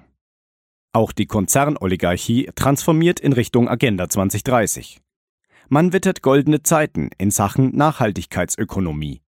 Auch 0.95 1.13
die 1.13 1.27
Konzernoligarchie 1.27 2.53
transformiert 2.55 3.21
in 3.21 3.35
Richtung 3.35 3.69
Agenda 3.69 4.09
2030. 4.09 5.02
Man 5.73 5.95
wittert 5.95 6.21
goldene 6.21 6.63
Zeiten 6.63 7.09
in 7.17 7.31
Sachen 7.31 7.75
Nachhaltigkeitsökonomie. 7.75 9.23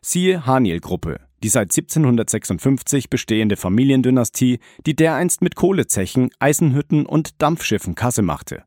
Siehe 0.00 0.46
Haniel-Gruppe, 0.46 1.20
die 1.42 1.50
seit 1.50 1.64
1756 1.64 3.10
bestehende 3.10 3.58
Familiendynastie, 3.58 4.60
die 4.86 4.96
dereinst 4.96 5.42
mit 5.42 5.54
Kohlezechen, 5.54 6.30
Eisenhütten 6.38 7.04
und 7.04 7.42
Dampfschiffen 7.42 7.94
Kasse 7.94 8.22
machte. 8.22 8.64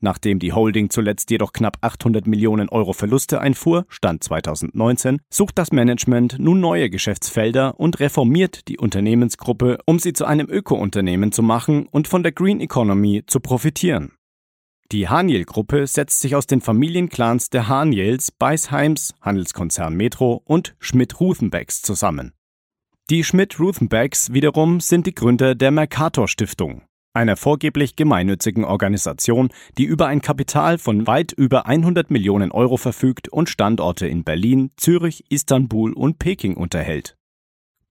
Nachdem 0.00 0.38
die 0.38 0.52
Holding 0.52 0.90
zuletzt 0.90 1.30
jedoch 1.30 1.54
knapp 1.54 1.78
800 1.80 2.26
Millionen 2.26 2.68
Euro 2.68 2.92
Verluste 2.92 3.40
einfuhr, 3.40 3.86
Stand 3.88 4.22
2019, 4.22 5.22
sucht 5.30 5.56
das 5.56 5.72
Management 5.72 6.36
nun 6.38 6.60
neue 6.60 6.90
Geschäftsfelder 6.90 7.80
und 7.80 8.00
reformiert 8.00 8.68
die 8.68 8.76
Unternehmensgruppe, 8.76 9.78
um 9.86 9.98
sie 9.98 10.12
zu 10.12 10.26
einem 10.26 10.50
Öko-Unternehmen 10.50 11.32
zu 11.32 11.42
machen 11.42 11.86
und 11.90 12.06
von 12.06 12.22
der 12.22 12.32
Green 12.32 12.60
Economy 12.60 13.24
zu 13.26 13.40
profitieren. 13.40 14.12
Die 14.92 15.08
Haniel-Gruppe 15.08 15.88
setzt 15.88 16.20
sich 16.20 16.36
aus 16.36 16.46
den 16.46 16.60
Familienclans 16.60 17.50
der 17.50 17.66
Haniels, 17.66 18.30
Beisheims, 18.30 19.14
Handelskonzern 19.20 19.94
Metro 19.94 20.42
und 20.44 20.76
Schmidt-Ruthenbecks 20.78 21.82
zusammen. 21.82 22.32
Die 23.10 23.24
Schmidt-Ruthenbecks 23.24 24.32
wiederum 24.32 24.78
sind 24.78 25.06
die 25.08 25.14
Gründer 25.14 25.56
der 25.56 25.72
Mercator 25.72 26.28
Stiftung, 26.28 26.82
einer 27.14 27.36
vorgeblich 27.36 27.96
gemeinnützigen 27.96 28.64
Organisation, 28.64 29.48
die 29.76 29.84
über 29.84 30.06
ein 30.06 30.20
Kapital 30.20 30.78
von 30.78 31.08
weit 31.08 31.32
über 31.32 31.66
100 31.66 32.12
Millionen 32.12 32.52
Euro 32.52 32.76
verfügt 32.76 33.28
und 33.28 33.48
Standorte 33.48 34.06
in 34.06 34.22
Berlin, 34.22 34.70
Zürich, 34.76 35.24
Istanbul 35.30 35.94
und 35.94 36.20
Peking 36.20 36.54
unterhält. 36.54 37.16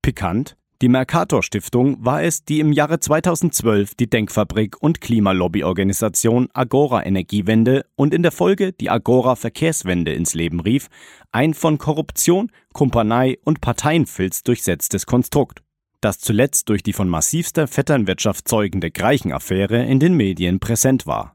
Pikant, 0.02 0.56
die 0.82 0.90
Mercator 0.90 1.42
Stiftung 1.42 2.04
war 2.04 2.24
es, 2.24 2.44
die 2.44 2.60
im 2.60 2.74
Jahre 2.74 3.00
2012 3.00 3.96
die 3.96 4.10
Denkfabrik 4.10 4.76
und 4.82 5.00
Klimalobbyorganisation 5.00 6.50
Agora 6.54 7.06
Energiewende 7.06 7.86
und 7.96 8.14
in 8.14 8.24
der 8.24 8.34
Folge 8.34 8.74
die 8.74 8.90
Agora 8.90 9.38
Verkehrswende 9.38 10.14
ins 10.14 10.34
Leben 10.34 10.60
rief, 10.60 10.90
ein 11.32 11.54
von 11.54 11.78
Korruption, 11.78 12.52
Kumpanei 12.74 13.38
und 13.46 13.62
Parteienfilz 13.62 14.44
durchsetztes 14.44 15.06
Konstrukt, 15.06 15.64
das 16.02 16.20
zuletzt 16.20 16.68
durch 16.68 16.84
die 16.84 16.94
von 16.94 17.08
massivster 17.08 17.68
Vetternwirtschaft 17.68 18.48
zeugende 18.48 18.92
Greichen-Affäre 18.92 19.86
in 19.86 20.02
den 20.02 20.16
Medien 20.16 20.60
präsent 20.60 21.08
war. 21.08 21.35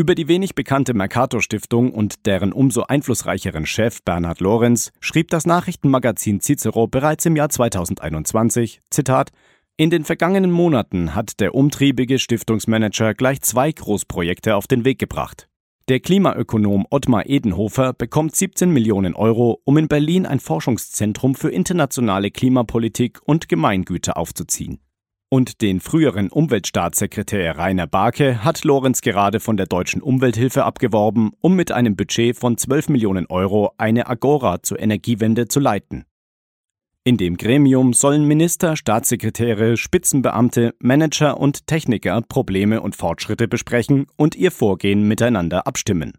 Über 0.00 0.14
die 0.14 0.28
wenig 0.28 0.54
bekannte 0.54 0.94
Mercator 0.94 1.42
Stiftung 1.42 1.92
und 1.92 2.24
deren 2.24 2.54
umso 2.54 2.84
einflussreicheren 2.84 3.66
Chef 3.66 4.02
Bernhard 4.02 4.40
Lorenz 4.40 4.92
schrieb 4.98 5.28
das 5.28 5.44
Nachrichtenmagazin 5.44 6.40
Cicero 6.40 6.86
bereits 6.86 7.26
im 7.26 7.36
Jahr 7.36 7.50
2021, 7.50 8.80
Zitat, 8.88 9.30
in 9.76 9.90
den 9.90 10.04
vergangenen 10.04 10.52
Monaten 10.52 11.14
hat 11.14 11.38
der 11.38 11.54
umtriebige 11.54 12.18
Stiftungsmanager 12.18 13.12
gleich 13.12 13.42
zwei 13.42 13.70
Großprojekte 13.70 14.56
auf 14.56 14.66
den 14.66 14.86
Weg 14.86 14.98
gebracht. 14.98 15.50
Der 15.90 16.00
Klimaökonom 16.00 16.86
Ottmar 16.88 17.28
Edenhofer 17.28 17.92
bekommt 17.92 18.34
17 18.34 18.70
Millionen 18.70 19.14
Euro, 19.14 19.60
um 19.66 19.76
in 19.76 19.88
Berlin 19.88 20.24
ein 20.24 20.40
Forschungszentrum 20.40 21.34
für 21.34 21.50
internationale 21.50 22.30
Klimapolitik 22.30 23.20
und 23.26 23.50
Gemeingüter 23.50 24.16
aufzuziehen. 24.16 24.80
Und 25.32 25.62
den 25.62 25.78
früheren 25.78 26.28
Umweltstaatssekretär 26.28 27.56
Rainer 27.56 27.86
Barke 27.86 28.42
hat 28.42 28.64
Lorenz 28.64 29.00
gerade 29.00 29.38
von 29.38 29.56
der 29.56 29.66
deutschen 29.66 30.02
Umwelthilfe 30.02 30.64
abgeworben, 30.64 31.30
um 31.40 31.54
mit 31.54 31.70
einem 31.70 31.94
Budget 31.94 32.36
von 32.36 32.58
12 32.58 32.88
Millionen 32.88 33.26
Euro 33.26 33.70
eine 33.78 34.08
Agora 34.08 34.60
zur 34.64 34.80
Energiewende 34.80 35.46
zu 35.46 35.60
leiten. 35.60 36.04
In 37.04 37.16
dem 37.16 37.36
Gremium 37.36 37.92
sollen 37.92 38.26
Minister, 38.26 38.76
Staatssekretäre, 38.76 39.76
Spitzenbeamte, 39.76 40.74
Manager 40.80 41.38
und 41.38 41.68
Techniker 41.68 42.20
Probleme 42.22 42.80
und 42.80 42.96
Fortschritte 42.96 43.46
besprechen 43.46 44.06
und 44.16 44.34
ihr 44.34 44.50
Vorgehen 44.50 45.06
miteinander 45.06 45.64
abstimmen. 45.64 46.18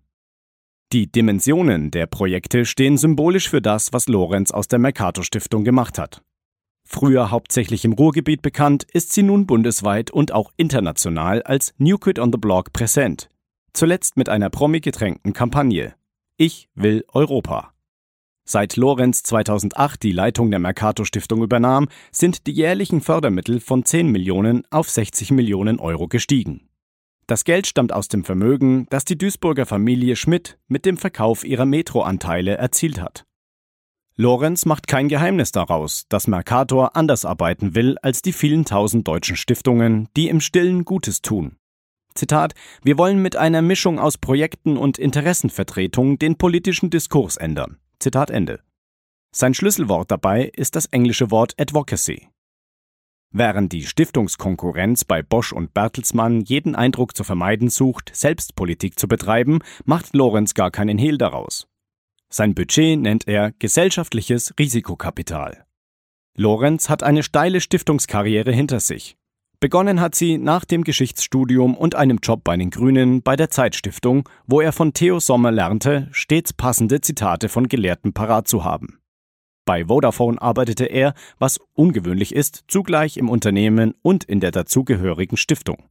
Die 0.94 1.12
Dimensionen 1.12 1.92
der 1.92 2.06
Projekte 2.06 2.64
stehen 2.64 2.98
symbolisch 2.98 3.50
für 3.50 3.62
das, 3.62 3.92
was 3.92 4.08
Lorenz 4.08 4.52
aus 4.52 4.70
der 4.70 4.80
Mercator 4.80 5.26
Stiftung 5.26 5.66
gemacht 5.66 6.00
hat. 6.00 6.22
Früher 6.94 7.32
hauptsächlich 7.32 7.86
im 7.86 7.94
Ruhrgebiet 7.94 8.42
bekannt, 8.42 8.86
ist 8.92 9.14
sie 9.14 9.24
nun 9.24 9.48
bundesweit 9.48 10.12
und 10.12 10.34
auch 10.34 10.52
international 10.58 11.42
als 11.42 11.74
New 11.78 11.98
Kid 11.98 12.20
on 12.20 12.34
the 12.34 12.38
Block 12.38 12.74
präsent. 12.74 13.30
Zuletzt 13.72 14.18
mit 14.18 14.28
einer 14.28 14.50
promi-getränkten 14.50 15.32
Kampagne. 15.32 15.96
Ich 16.36 16.68
will 16.76 17.06
Europa. 17.08 17.72
Seit 18.44 18.76
Lorenz 18.76 19.24
2008 19.24 20.04
die 20.04 20.12
Leitung 20.12 20.52
der 20.52 20.60
Mercator 20.60 21.06
Stiftung 21.06 21.42
übernahm, 21.42 21.88
sind 22.12 22.46
die 22.46 22.52
jährlichen 22.52 23.00
Fördermittel 23.00 23.62
von 23.62 23.86
10 23.86 24.12
Millionen 24.12 24.64
auf 24.70 24.90
60 24.90 25.32
Millionen 25.32 25.80
Euro 25.80 26.10
gestiegen. 26.10 26.68
Das 27.26 27.46
Geld 27.46 27.68
stammt 27.68 27.94
aus 27.94 28.10
dem 28.10 28.26
Vermögen, 28.26 28.86
das 28.90 29.06
die 29.06 29.18
Duisburger 29.18 29.66
Familie 29.66 30.18
Schmidt 30.18 30.60
mit 30.68 30.86
dem 30.86 30.98
Verkauf 30.98 31.46
ihrer 31.46 31.66
Metroanteile 31.66 32.58
erzielt 32.58 33.00
hat. 33.00 33.24
Lorenz 34.18 34.66
macht 34.66 34.88
kein 34.88 35.08
Geheimnis 35.08 35.52
daraus, 35.52 36.06
dass 36.10 36.28
Mercator 36.28 36.96
anders 36.96 37.24
arbeiten 37.26 37.76
will 37.76 37.98
als 38.02 38.22
die 38.22 38.34
vielen 38.34 38.66
tausend 38.66 39.08
deutschen 39.08 39.38
Stiftungen, 39.38 40.10
die 40.18 40.28
im 40.28 40.42
Stillen 40.42 40.84
Gutes 40.84 41.22
tun. 41.22 41.56
Zitat, 42.14 42.54
wir 42.84 42.98
wollen 42.98 43.22
mit 43.22 43.38
einer 43.38 43.62
Mischung 43.62 44.00
aus 44.00 44.18
Projekten 44.18 44.78
und 44.78 44.98
Interessenvertretung 44.98 46.20
den 46.20 46.38
politischen 46.38 46.90
Diskurs 46.90 47.38
ändern. 47.38 47.78
Zitat 48.00 48.30
Ende. 48.30 48.60
Sein 49.34 49.54
Schlüsselwort 49.54 50.12
dabei 50.12 50.52
ist 50.54 50.76
das 50.76 50.88
englische 50.88 51.32
Wort 51.32 51.56
Advocacy. 51.58 52.28
Während 53.34 53.72
die 53.72 53.84
Stiftungskonkurrenz 53.84 55.06
bei 55.06 55.24
Bosch 55.24 55.54
und 55.54 55.74
Bertelsmann 55.74 56.42
jeden 56.42 56.76
Eindruck 56.76 57.16
zu 57.16 57.24
vermeiden 57.24 57.70
sucht, 57.70 58.12
Selbstpolitik 58.14 59.00
zu 59.00 59.08
betreiben, 59.08 59.60
macht 59.86 60.14
Lorenz 60.14 60.54
gar 60.54 60.70
keinen 60.70 60.98
Hehl 60.98 61.18
daraus. 61.18 61.71
Sein 62.34 62.56
Budget 62.56 62.98
nennt 62.98 63.28
er 63.28 63.52
gesellschaftliches 63.60 64.54
Risikokapital. 64.58 65.66
Lorenz 66.38 66.88
hat 66.88 67.04
eine 67.04 67.24
steile 67.24 67.60
Stiftungskarriere 67.60 68.54
hinter 68.54 68.80
sich. 68.80 69.18
Begonnen 69.60 70.00
hat 70.00 70.16
sie 70.16 70.38
nach 70.38 70.64
dem 70.64 70.86
Geschichtsstudium 70.86 71.76
und 71.76 71.94
einem 71.94 72.20
Job 72.24 72.46
bei 72.46 72.56
den 72.56 72.70
Grünen 72.70 73.22
bei 73.22 73.36
der 73.36 73.50
Zeitstiftung, 73.50 74.28
wo 74.48 74.62
er 74.62 74.72
von 74.72 74.94
Theo 74.94 75.20
Sommer 75.20 75.52
lernte, 75.52 76.08
stets 76.14 76.54
passende 76.54 77.02
Zitate 77.02 77.50
von 77.50 77.68
Gelehrten 77.68 78.14
parat 78.14 78.48
zu 78.48 78.64
haben. 78.64 79.00
Bei 79.66 79.86
Vodafone 79.86 80.42
arbeitete 80.42 80.86
er, 80.86 81.14
was 81.38 81.60
ungewöhnlich 81.74 82.34
ist, 82.34 82.64
zugleich 82.70 83.18
im 83.18 83.30
Unternehmen 83.30 83.94
und 84.02 84.24
in 84.24 84.40
der 84.40 84.52
dazugehörigen 84.52 85.38
Stiftung. 85.38 85.90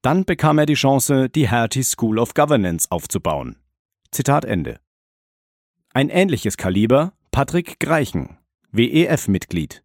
Dann 0.00 0.24
bekam 0.24 0.58
er 0.58 0.66
die 0.66 0.74
Chance, 0.74 1.28
die 1.28 1.48
Hertie 1.48 1.84
School 1.84 2.18
of 2.18 2.32
Governance 2.32 2.90
aufzubauen. 2.90 3.56
Zitat 4.10 4.44
Ende. 4.44 4.80
Ein 5.96 6.08
ähnliches 6.08 6.56
Kaliber 6.56 7.12
Patrick 7.30 7.78
Greichen, 7.78 8.36
WEF-Mitglied. 8.72 9.84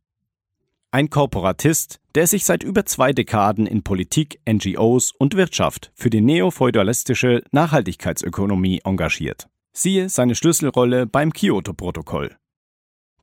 Ein 0.89 1.11
Korporatist, 1.11 1.99
der 2.15 2.25
sich 2.25 2.45
seit 2.45 2.63
über 2.63 2.83
zwei 2.87 3.13
Dekaden 3.13 3.67
in 3.67 3.83
Politik, 3.83 4.39
NGOs 4.49 5.11
und 5.11 5.35
Wirtschaft 5.35 5.91
für 5.93 6.09
die 6.09 6.21
neofeudalistische 6.21 7.43
Nachhaltigkeitsökonomie 7.51 8.81
engagiert. 8.85 9.49
Siehe 9.71 10.09
seine 10.09 10.33
Schlüsselrolle 10.33 11.05
beim 11.05 11.31
Kyoto-Protokoll. 11.31 12.35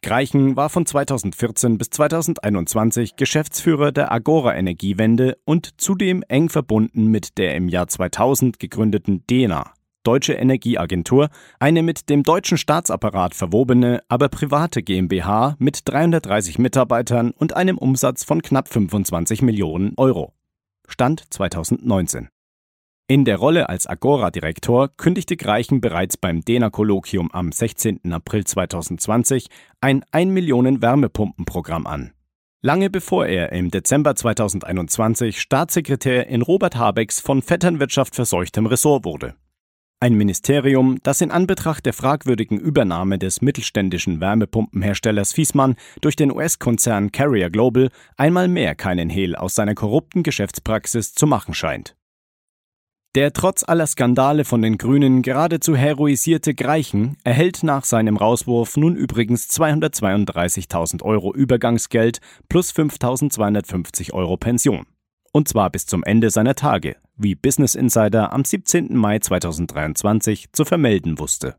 Greichen 0.01 0.55
war 0.55 0.69
von 0.69 0.87
2014 0.87 1.79
bis 1.79 1.91
2021 1.91 3.17
Geschäftsführer 3.17 3.91
der 3.91 4.13
Agora 4.13 4.55
Energiewende 4.55 5.39
und 5.45 5.81
zudem 5.81 6.23
eng 6.29 6.51
verbunden 6.51 7.07
mit 7.07 7.37
der 7.37 7.57
im 7.57 7.69
Jahr 7.69 7.89
2000 7.89 8.61
gegründeten 8.61 9.27
DENA, 9.27 9.73
Deutsche 10.07 10.35
Energieagentur, 10.35 11.31
eine 11.59 11.83
mit 11.83 12.09
dem 12.09 12.23
deutschen 12.23 12.59
Staatsapparat 12.59 13.35
verwobene, 13.35 14.03
aber 14.09 14.29
private 14.29 14.83
GmbH 14.83 15.57
mit 15.59 15.81
330 15.85 16.61
Mitarbeitern 16.61 17.33
und 17.33 17.57
einem 17.57 17.77
Umsatz 17.77 18.23
von 18.23 18.41
knapp 18.41 18.69
25 18.69 19.43
Millionen 19.43 19.95
Euro. 19.97 20.33
Stand 20.87 21.25
2019. 21.35 22.29
In 23.09 23.25
der 23.25 23.37
Rolle 23.37 23.69
als 23.69 23.87
Agora-Direktor 23.87 24.89
kündigte 24.97 25.37
Greichen 25.37 25.81
bereits 25.81 26.17
beim 26.17 26.45
DENA-Kolloquium 26.45 27.31
am 27.33 27.51
16. 27.51 28.13
April 28.13 28.45
2020 28.45 29.49
ein 29.81 30.05
1 30.13 30.33
Millionen 30.33 30.83
Wärmepumpenprogramm 30.83 31.87
an. 31.87 32.13
Lange 32.63 32.91
bevor 32.91 33.27
er 33.27 33.53
im 33.53 33.71
Dezember 33.71 34.17
2021 34.17 35.41
Staatssekretär 35.41 36.27
in 36.27 36.43
Robert 36.43 36.77
Habecks 36.77 37.21
von 37.21 37.43
Vetternwirtschaft 37.43 38.15
verseuchtem 38.15 38.67
Ressort 38.67 39.05
wurde. 39.05 39.35
Ein 39.99 40.13
Ministerium, 40.13 40.99
das 41.03 41.23
in 41.23 41.31
Anbetracht 41.31 41.87
der 41.87 41.95
fragwürdigen 41.95 42.61
Übernahme 42.61 43.19
des 43.19 43.41
mittelständischen 43.41 44.21
Wärmepumpenherstellers 44.21 45.33
Fiesmann 45.33 45.75
durch 46.03 46.17
den 46.17 46.31
US-Konzern 46.31 47.13
Carrier 47.13 47.49
Global 47.49 47.89
einmal 48.19 48.47
mehr 48.47 48.75
keinen 48.75 49.09
Hehl 49.09 49.35
aus 49.35 49.55
seiner 49.55 49.75
korrupten 49.75 50.23
Geschäftspraxis 50.23 51.15
zu 51.15 51.27
machen 51.27 51.55
scheint. 51.55 51.97
Der 53.15 53.33
trotz 53.33 53.65
aller 53.67 53.87
Skandale 53.87 54.45
von 54.45 54.61
den 54.61 54.77
Grünen 54.77 55.23
geradezu 55.23 55.75
heroisierte 55.75 56.55
Greichen 56.55 57.17
erhält 57.25 57.63
nach 57.63 57.87
seinem 57.87 58.19
Rauswurf 58.19 58.77
nun 58.77 58.97
übrigens 58.97 59.49
232.000 59.49 61.03
Euro 61.05 61.35
Übergangsgeld 61.35 62.19
plus 62.51 62.71
5.250 62.75 64.13
Euro 64.13 64.37
Pension. 64.37 64.85
Und 65.37 65.49
zwar 65.49 65.69
bis 65.69 65.85
zum 65.85 66.03
Ende 66.03 66.31
seiner 66.31 66.55
Tage, 66.55 66.97
wie 67.15 67.35
Business 67.35 67.75
Insider 67.75 68.33
am 68.33 68.43
17. 68.43 68.97
Mai 68.97 69.19
2023 69.19 70.51
zu 70.51 70.65
vermelden 70.65 71.19
wusste. 71.19 71.57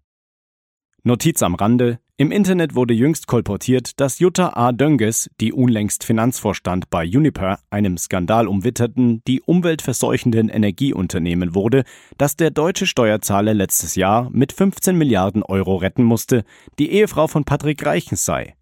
Notiz 1.03 1.43
am 1.43 1.53
Rande: 1.53 1.99
Im 2.17 2.31
Internet 2.31 2.73
wurde 2.73 2.95
jüngst 2.95 3.27
kolportiert, 3.27 3.99
dass 3.99 4.17
Jutta 4.17 4.53
A. 4.55 4.71
Dönges, 4.71 5.29
die 5.39 5.53
unlängst 5.53 6.03
Finanzvorstand 6.05 6.89
bei 6.89 7.03
Uniper, 7.03 7.59
einem 7.69 7.99
Skandal 7.99 8.47
umwitterten, 8.47 9.21
die 9.27 9.41
umweltverseuchenden 9.41 10.49
Energieunternehmen 10.49 11.53
wurde, 11.53 11.83
das 12.17 12.35
der 12.35 12.49
deutsche 12.49 12.87
Steuerzahler 12.87 13.53
letztes 13.53 13.93
Jahr 13.93 14.31
mit 14.31 14.53
15 14.53 14.97
Milliarden 14.97 15.43
Euro 15.43 15.75
retten 15.75 16.03
musste, 16.03 16.45
die 16.79 16.89
Ehefrau 16.93 17.27
von 17.27 17.43
Patrick 17.43 17.85
Reichens 17.85 18.25
sei. 18.25 18.56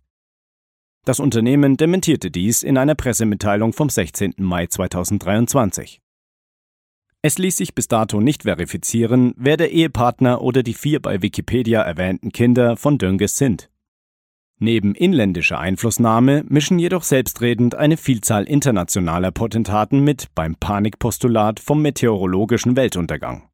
Das 1.05 1.19
Unternehmen 1.19 1.77
dementierte 1.77 2.31
dies 2.31 2.63
in 2.63 2.79
einer 2.79 2.95
Pressemitteilung 2.95 3.73
vom 3.73 3.89
16. 3.89 4.33
Mai 4.37 4.65
2023. 4.65 6.01
Es 7.21 7.37
ließ 7.37 7.57
sich 7.57 7.75
bis 7.75 7.87
dato 7.87 8.19
nicht 8.19 8.43
verifizieren, 8.43 9.35
wer 9.37 9.55
der 9.55 9.71
Ehepartner 9.71 10.41
oder 10.41 10.63
die 10.63 10.73
vier 10.73 10.99
bei 10.99 11.21
Wikipedia 11.21 11.83
erwähnten 11.83 12.31
Kinder 12.31 12.75
von 12.75 12.97
Dönges 12.97 13.37
sind. 13.37 13.69
Neben 14.57 14.95
inländischer 14.95 15.59
Einflussnahme 15.59 16.43
mischen 16.47 16.79
jedoch 16.79 17.03
selbstredend 17.03 17.75
eine 17.75 17.97
Vielzahl 17.97 18.45
internationaler 18.45 19.29
Potentaten 19.29 19.99
mit 19.99 20.33
beim 20.33 20.55
Panikpostulat 20.55 21.59
vom 21.59 21.83
meteorologischen 21.83 22.75
Weltuntergang. 22.75 23.47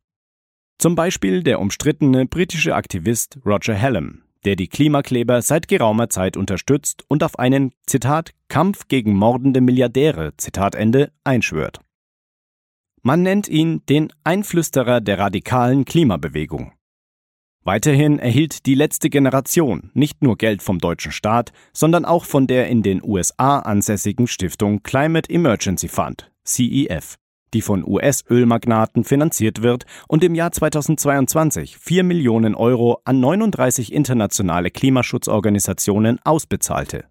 Zum 0.78 0.96
Beispiel 0.96 1.44
der 1.44 1.60
umstrittene 1.60 2.26
britische 2.28 2.76
Aktivist 2.76 3.40
Roger 3.46 3.80
Hallam, 3.80 4.24
der 4.46 4.56
die 4.56 4.68
Klimakleber 4.68 5.42
seit 5.42 5.68
geraumer 5.68 6.10
Zeit 6.10 6.38
unterstützt 6.38 7.04
und 7.08 7.24
auf 7.24 7.40
einen, 7.40 7.74
Zitat, 7.86 8.32
Kampf 8.48 8.88
gegen 8.88 9.16
mordende 9.16 9.62
Milliardäre, 9.62 10.34
Zitat 10.38 10.76
Ende, 10.76 11.12
einschwört. 11.24 11.80
Man 13.04 13.24
nennt 13.24 13.48
ihn 13.48 13.84
den 13.88 14.12
Einflüsterer 14.24 15.02
der 15.02 15.20
radikalen 15.20 15.86
Klimabewegung. 15.86 16.74
Weiterhin 17.64 18.18
erhielt 18.18 18.66
die 18.66 18.76
letzte 18.76 19.10
Generation 19.10 19.92
nicht 19.94 20.24
nur 20.24 20.38
Geld 20.38 20.64
vom 20.64 20.80
deutschen 20.80 21.12
Staat, 21.12 21.52
sondern 21.74 22.06
auch 22.06 22.26
von 22.26 22.48
der 22.48 22.68
in 22.68 22.82
den 22.82 23.04
USA 23.04 23.60
ansässigen 23.60 24.28
Stiftung 24.28 24.82
Climate 24.82 25.30
Emergency 25.30 25.88
Fund, 25.88 26.32
CEF 26.44 27.21
die 27.54 27.62
von 27.62 27.88
US-Ölmagnaten 27.88 29.04
finanziert 29.04 29.62
wird 29.62 29.86
und 30.08 30.24
im 30.24 30.36
Jahr 30.36 30.52
2022 30.52 31.78
4 31.78 32.04
Millionen 32.04 32.56
Euro 32.56 33.00
an 33.06 33.20
39 33.20 33.94
internationale 33.94 34.72
Klimaschutzorganisationen 34.72 36.20
ausbezahlte. 36.24 37.06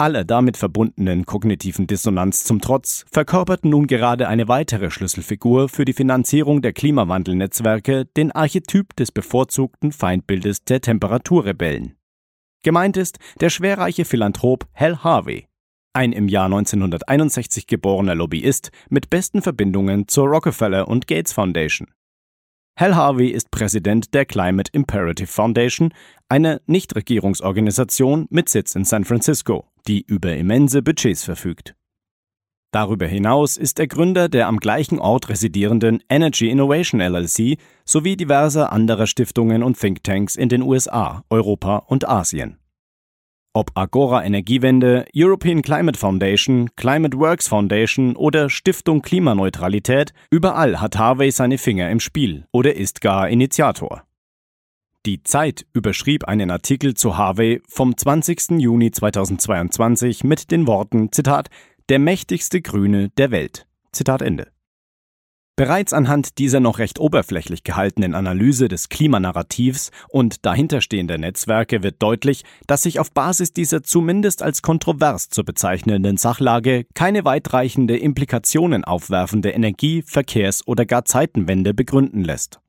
Aller 0.00 0.24
damit 0.24 0.56
verbundenen 0.56 1.26
kognitiven 1.26 1.86
Dissonanz 1.86 2.44
zum 2.44 2.62
Trotz 2.62 3.04
verkörpert 3.12 3.66
nun 3.66 3.86
gerade 3.86 4.28
eine 4.28 4.48
weitere 4.48 4.90
Schlüsselfigur 4.90 5.68
für 5.68 5.84
die 5.84 5.92
Finanzierung 5.92 6.62
der 6.62 6.72
Klimawandelnetzwerke 6.72 8.06
den 8.06 8.32
Archetyp 8.32 8.96
des 8.96 9.12
bevorzugten 9.12 9.92
Feindbildes 9.92 10.64
der 10.64 10.80
Temperaturrebellen. 10.80 11.96
Gemeint 12.62 12.96
ist 12.96 13.18
der 13.40 13.50
schwerreiche 13.50 14.06
Philanthrop 14.06 14.66
Hal 14.74 15.04
Harvey, 15.04 15.49
ein 15.92 16.12
im 16.12 16.28
Jahr 16.28 16.46
1961 16.46 17.66
geborener 17.66 18.14
Lobbyist 18.14 18.70
mit 18.88 19.10
besten 19.10 19.42
Verbindungen 19.42 20.08
zur 20.08 20.28
Rockefeller 20.28 20.88
und 20.88 21.06
Gates 21.06 21.32
Foundation. 21.32 21.88
Hal 22.78 22.94
Harvey 22.94 23.28
ist 23.28 23.50
Präsident 23.50 24.14
der 24.14 24.24
Climate 24.24 24.70
Imperative 24.72 25.26
Foundation, 25.26 25.92
einer 26.28 26.60
Nichtregierungsorganisation 26.66 28.26
mit 28.30 28.48
Sitz 28.48 28.74
in 28.74 28.84
San 28.84 29.04
Francisco, 29.04 29.66
die 29.86 30.02
über 30.06 30.34
immense 30.36 30.80
Budgets 30.80 31.24
verfügt. 31.24 31.74
Darüber 32.72 33.06
hinaus 33.06 33.56
ist 33.56 33.80
er 33.80 33.88
Gründer 33.88 34.28
der 34.28 34.46
am 34.46 34.58
gleichen 34.58 35.00
Ort 35.00 35.28
residierenden 35.28 36.02
Energy 36.08 36.48
Innovation 36.48 37.00
LLC 37.00 37.58
sowie 37.84 38.16
diverser 38.16 38.72
anderer 38.72 39.08
Stiftungen 39.08 39.64
und 39.64 39.78
Thinktanks 39.78 40.36
in 40.36 40.48
den 40.48 40.62
USA, 40.62 41.24
Europa 41.30 41.78
und 41.78 42.08
Asien. 42.08 42.59
Ob 43.52 43.72
Agora 43.74 44.24
Energiewende, 44.24 45.06
European 45.12 45.60
Climate 45.60 45.98
Foundation, 45.98 46.70
Climate 46.76 47.18
Works 47.18 47.48
Foundation 47.48 48.14
oder 48.14 48.48
Stiftung 48.48 49.02
Klimaneutralität, 49.02 50.12
überall 50.30 50.80
hat 50.80 50.96
Harvey 50.96 51.32
seine 51.32 51.58
Finger 51.58 51.90
im 51.90 51.98
Spiel 51.98 52.46
oder 52.52 52.76
ist 52.76 53.00
gar 53.00 53.28
Initiator. 53.28 54.04
Die 55.04 55.24
Zeit 55.24 55.66
überschrieb 55.72 56.28
einen 56.28 56.52
Artikel 56.52 56.94
zu 56.94 57.18
Harvey 57.18 57.60
vom 57.66 57.96
20. 57.96 58.60
Juni 58.60 58.92
2022 58.92 60.22
mit 60.22 60.52
den 60.52 60.68
Worten, 60.68 61.10
Zitat, 61.10 61.48
der 61.88 61.98
mächtigste 61.98 62.62
Grüne 62.62 63.08
der 63.18 63.32
Welt. 63.32 63.66
Zitat 63.90 64.22
Ende. 64.22 64.46
Bereits 65.56 65.92
anhand 65.92 66.38
dieser 66.38 66.58
noch 66.58 66.78
recht 66.78 66.98
oberflächlich 66.98 67.64
gehaltenen 67.64 68.14
Analyse 68.14 68.68
des 68.68 68.88
Klimanarrativs 68.88 69.90
und 70.08 70.46
dahinterstehender 70.46 71.18
Netzwerke 71.18 71.82
wird 71.82 72.02
deutlich, 72.02 72.44
dass 72.66 72.82
sich 72.82 72.98
auf 72.98 73.12
Basis 73.12 73.52
dieser 73.52 73.82
zumindest 73.82 74.42
als 74.42 74.62
kontrovers 74.62 75.28
zu 75.28 75.44
bezeichnenden 75.44 76.16
Sachlage 76.16 76.86
keine 76.94 77.26
weitreichende 77.26 77.98
Implikationen 77.98 78.84
aufwerfende 78.84 79.50
Energie-, 79.50 80.02
Verkehrs- 80.02 80.66
oder 80.66 80.86
gar 80.86 81.04
Zeitenwende 81.04 81.74
begründen 81.74 82.24
lässt. 82.24 82.60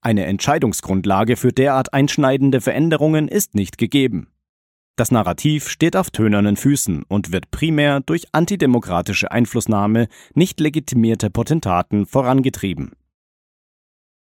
Eine 0.00 0.26
Entscheidungsgrundlage 0.26 1.36
für 1.36 1.52
derart 1.52 1.94
einschneidende 1.94 2.60
Veränderungen 2.60 3.28
ist 3.28 3.54
nicht 3.54 3.78
gegeben. 3.78 4.33
Das 4.96 5.10
Narrativ 5.10 5.68
steht 5.68 5.96
auf 5.96 6.10
tönernen 6.10 6.56
Füßen 6.56 7.02
und 7.08 7.32
wird 7.32 7.50
primär 7.50 8.00
durch 8.00 8.26
antidemokratische 8.32 9.32
Einflussnahme 9.32 10.06
nicht 10.34 10.60
legitimierter 10.60 11.30
Potentaten 11.30 12.06
vorangetrieben. 12.06 12.92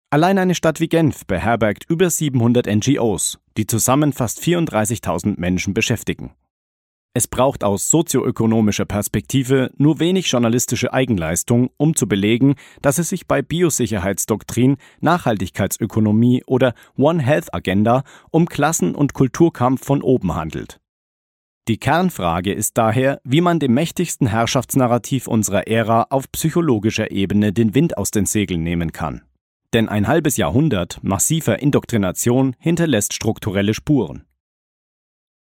Allein 0.09 0.37
eine 0.37 0.55
Stadt 0.55 0.79
wie 0.79 0.87
Genf 0.87 1.25
beherbergt 1.25 1.85
über 1.89 2.09
700 2.09 2.67
NGOs, 2.67 3.39
die 3.57 3.67
zusammen 3.67 4.13
fast 4.13 4.39
34.000 4.39 5.39
Menschen 5.39 5.73
beschäftigen. 5.73 6.33
Es 7.15 7.27
braucht 7.27 7.63
aus 7.63 7.91
sozioökonomischer 7.91 8.85
Perspektive 8.85 9.69
nur 9.77 9.99
wenig 9.99 10.31
journalistische 10.31 10.93
Eigenleistung, 10.93 11.69
um 11.77 11.95
zu 11.95 12.07
belegen, 12.07 12.55
dass 12.81 12.97
es 12.97 13.09
sich 13.09 13.27
bei 13.27 13.43
Biosicherheitsdoktrin, 13.43 14.77
Nachhaltigkeitsökonomie 14.99 16.43
oder 16.47 16.73
One 16.97 17.21
Health 17.21 17.53
Agenda 17.53 18.03
um 18.31 18.47
Klassen- 18.47 18.95
und 18.95 19.13
Kulturkampf 19.13 19.85
von 19.85 20.01
oben 20.01 20.33
handelt. 20.33 20.79
Die 21.67 21.77
Kernfrage 21.77 22.51
ist 22.51 22.79
daher, 22.79 23.21
wie 23.23 23.41
man 23.41 23.59
dem 23.59 23.75
mächtigsten 23.75 24.27
Herrschaftsnarrativ 24.27 25.27
unserer 25.27 25.67
Ära 25.67 26.07
auf 26.09 26.31
psychologischer 26.31 27.11
Ebene 27.11 27.53
den 27.53 27.75
Wind 27.75 27.95
aus 27.95 28.09
den 28.09 28.25
Segeln 28.25 28.63
nehmen 28.63 28.91
kann. 28.91 29.21
Denn 29.71 29.87
ein 29.87 30.07
halbes 30.07 30.37
Jahrhundert 30.37 30.99
massiver 31.03 31.59
Indoktrination 31.59 32.55
hinterlässt 32.59 33.13
strukturelle 33.13 33.75
Spuren. 33.75 34.25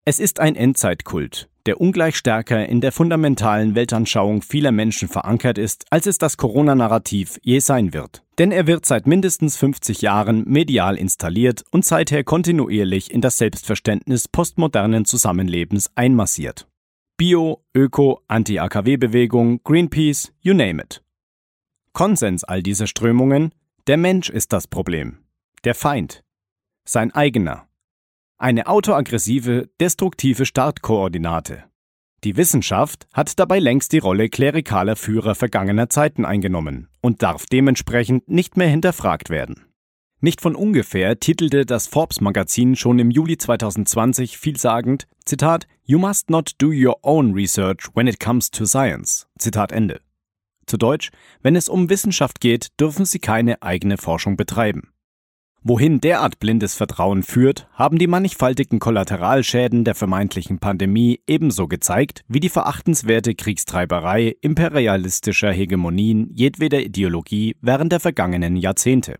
Es 0.03 0.19
ist 0.19 0.39
ein 0.39 0.55
Endzeitkult, 0.55 1.49
der 1.65 1.79
ungleich 1.79 2.15
stärker 2.15 2.67
in 2.67 2.81
der 2.81 2.91
fundamentalen 2.91 3.75
Weltanschauung 3.75 4.41
vieler 4.41 4.71
Menschen 4.71 5.07
verankert 5.07 5.57
ist, 5.57 5.85
als 5.89 6.07
es 6.07 6.17
das 6.17 6.37
Corona-Narrativ 6.37 7.39
je 7.43 7.59
sein 7.59 7.93
wird. 7.93 8.23
Denn 8.37 8.51
er 8.51 8.67
wird 8.67 8.85
seit 8.85 9.07
mindestens 9.07 9.57
50 9.57 10.01
Jahren 10.01 10.43
medial 10.47 10.97
installiert 10.97 11.63
und 11.71 11.85
seither 11.85 12.23
kontinuierlich 12.23 13.11
in 13.11 13.21
das 13.21 13.37
Selbstverständnis 13.37 14.27
postmodernen 14.27 15.05
Zusammenlebens 15.05 15.91
einmassiert. 15.95 16.67
Bio, 17.17 17.63
Öko, 17.75 18.21
Anti-AKW-Bewegung, 18.27 19.61
Greenpeace, 19.63 20.31
you 20.41 20.53
name 20.53 20.81
it. 20.81 21.03
Konsens 21.93 22.43
all 22.43 22.63
dieser 22.63 22.87
Strömungen, 22.87 23.53
der 23.87 23.97
Mensch 23.97 24.29
ist 24.29 24.53
das 24.53 24.67
Problem. 24.67 25.19
Der 25.63 25.75
Feind. 25.75 26.23
Sein 26.83 27.11
eigener, 27.11 27.67
eine 28.41 28.67
autoaggressive, 28.67 29.69
destruktive 29.79 30.45
Startkoordinate. 30.45 31.63
Die 32.23 32.37
Wissenschaft 32.37 33.07
hat 33.13 33.39
dabei 33.39 33.59
längst 33.59 33.93
die 33.93 33.99
Rolle 33.99 34.29
klerikaler 34.29 34.95
Führer 34.95 35.35
vergangener 35.35 35.89
Zeiten 35.89 36.25
eingenommen 36.25 36.87
und 37.01 37.23
darf 37.23 37.45
dementsprechend 37.45 38.29
nicht 38.29 38.57
mehr 38.57 38.67
hinterfragt 38.67 39.29
werden. 39.29 39.65
Nicht 40.19 40.41
von 40.41 40.55
ungefähr 40.55 41.19
titelte 41.19 41.65
das 41.65 41.87
Forbes-Magazin 41.87 42.75
schon 42.75 42.99
im 42.99 43.09
Juli 43.09 43.37
2020 43.37 44.37
vielsagend, 44.37 45.07
Zitat, 45.25 45.67
You 45.83 45.97
must 45.97 46.29
not 46.29 46.53
do 46.59 46.67
your 46.67 46.97
own 47.01 47.33
research 47.33 47.89
when 47.95 48.05
it 48.05 48.19
comes 48.19 48.51
to 48.51 48.65
science. 48.65 49.27
Zitat 49.39 49.71
Ende. 49.71 49.99
Zu 50.67 50.77
Deutsch, 50.77 51.09
wenn 51.41 51.55
es 51.55 51.69
um 51.69 51.89
Wissenschaft 51.89 52.39
geht, 52.39 52.67
dürfen 52.79 53.05
Sie 53.05 53.19
keine 53.19 53.63
eigene 53.63 53.97
Forschung 53.97 54.37
betreiben. 54.37 54.91
Wohin 55.63 56.01
derart 56.01 56.39
blindes 56.39 56.73
Vertrauen 56.73 57.21
führt, 57.21 57.67
haben 57.73 57.99
die 57.99 58.07
mannigfaltigen 58.07 58.79
Kollateralschäden 58.79 59.83
der 59.83 59.93
vermeintlichen 59.93 60.57
Pandemie 60.57 61.21
ebenso 61.27 61.67
gezeigt 61.67 62.23
wie 62.27 62.39
die 62.39 62.49
verachtenswerte 62.49 63.35
Kriegstreiberei 63.35 64.35
imperialistischer 64.41 65.51
Hegemonien 65.51 66.31
jedweder 66.33 66.81
Ideologie 66.81 67.55
während 67.61 67.91
der 67.91 67.99
vergangenen 67.99 68.55
Jahrzehnte. 68.55 69.19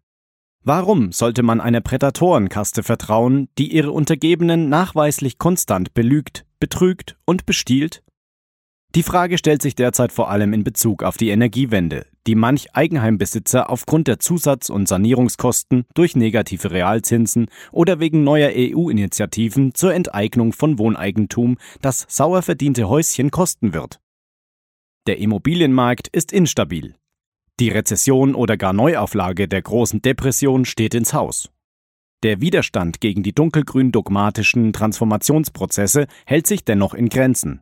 Warum 0.64 1.12
sollte 1.12 1.44
man 1.44 1.62
einer 1.62 1.82
Prädatorenkaste 1.82 2.82
vertrauen, 2.82 3.48
die 3.60 3.72
ihre 3.76 3.92
Untergebenen 3.92 4.68
nachweislich 4.68 5.38
konstant 5.38 5.94
belügt, 5.94 6.46
betrügt 6.60 7.18
und 7.24 7.46
bestiehlt? 7.46 8.02
Die 8.94 9.04
Frage 9.04 9.38
stellt 9.38 9.62
sich 9.62 9.76
derzeit 9.76 10.12
vor 10.12 10.30
allem 10.30 10.52
in 10.52 10.66
Bezug 10.66 11.02
auf 11.04 11.16
die 11.16 11.30
Energiewende, 11.30 12.08
die 12.28 12.36
manch 12.36 12.76
Eigenheimbesitzer 12.76 13.70
aufgrund 13.70 14.10
der 14.10 14.20
Zusatz- 14.20 14.70
und 14.70 14.90
Sanierungskosten 14.90 15.86
durch 15.94 16.18
negative 16.18 16.72
Realzinsen 16.72 17.48
oder 17.72 18.02
wegen 18.02 18.26
neuer 18.26 18.52
EU-Initiativen 18.54 19.74
zur 19.74 19.94
Enteignung 19.94 20.52
von 20.52 20.78
Wohneigentum 20.78 21.58
das 21.82 22.06
sauer 22.10 22.42
verdiente 22.42 22.90
Häuschen 22.90 23.32
kosten 23.32 23.74
wird. 23.74 24.02
Der 25.08 25.20
Immobilienmarkt 25.20 26.10
ist 26.10 26.34
instabil. 26.34 26.96
Die 27.62 27.70
Rezession 27.70 28.36
oder 28.36 28.58
gar 28.58 28.74
Neuauflage 28.74 29.48
der 29.48 29.62
großen 29.62 30.02
Depression 30.02 30.66
steht 30.66 30.96
ins 30.96 31.14
Haus. 31.14 31.50
Der 32.24 32.42
Widerstand 32.42 33.00
gegen 33.00 33.24
die 33.24 33.34
dunkelgrün 33.34 33.94
dogmatischen 33.94 34.74
Transformationsprozesse 34.74 36.08
hält 36.26 36.46
sich 36.46 36.66
dennoch 36.66 36.94
in 36.94 37.08
Grenzen. 37.08 37.62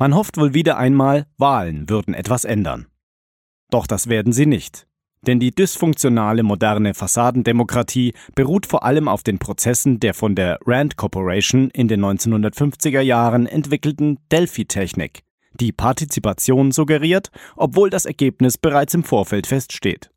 Man 0.00 0.14
hofft 0.14 0.38
wohl 0.38 0.54
wieder 0.54 0.78
einmal, 0.78 1.26
Wahlen 1.36 1.90
würden 1.90 2.14
etwas 2.14 2.46
ändern. 2.46 2.86
Doch 3.70 3.86
das 3.86 4.08
werden 4.08 4.32
sie 4.32 4.46
nicht. 4.46 4.86
Denn 5.26 5.40
die 5.40 5.50
dysfunktionale 5.50 6.42
moderne 6.42 6.94
Fassadendemokratie 6.94 8.14
beruht 8.34 8.64
vor 8.64 8.82
allem 8.82 9.08
auf 9.08 9.22
den 9.22 9.38
Prozessen 9.38 10.00
der 10.00 10.14
von 10.14 10.34
der 10.34 10.58
Rand 10.64 10.96
Corporation 10.96 11.68
in 11.68 11.86
den 11.86 12.02
1950er 12.02 13.02
Jahren 13.02 13.44
entwickelten 13.46 14.18
Delphi-Technik, 14.32 15.20
die 15.52 15.70
Partizipation 15.70 16.72
suggeriert, 16.72 17.30
obwohl 17.56 17.90
das 17.90 18.06
Ergebnis 18.06 18.56
bereits 18.56 18.94
im 18.94 19.04
Vorfeld 19.04 19.46
feststeht. 19.46 20.10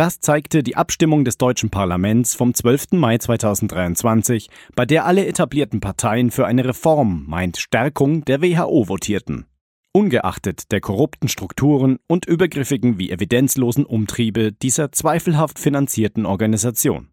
Das 0.00 0.18
zeigte 0.18 0.62
die 0.62 0.76
Abstimmung 0.76 1.26
des 1.26 1.36
deutschen 1.36 1.68
Parlaments 1.68 2.34
vom 2.34 2.54
12. 2.54 2.92
Mai 2.92 3.18
2023, 3.18 4.48
bei 4.74 4.86
der 4.86 5.04
alle 5.04 5.26
etablierten 5.26 5.80
Parteien 5.80 6.30
für 6.30 6.46
eine 6.46 6.64
Reform, 6.64 7.26
meint 7.26 7.58
Stärkung 7.58 8.24
der 8.24 8.40
WHO 8.40 8.88
votierten. 8.88 9.44
Ungeachtet 9.92 10.72
der 10.72 10.80
korrupten 10.80 11.28
Strukturen 11.28 11.98
und 12.08 12.24
übergriffigen 12.24 12.98
wie 12.98 13.10
evidenzlosen 13.10 13.84
Umtriebe 13.84 14.52
dieser 14.52 14.90
zweifelhaft 14.90 15.58
finanzierten 15.58 16.24
Organisation. 16.24 17.10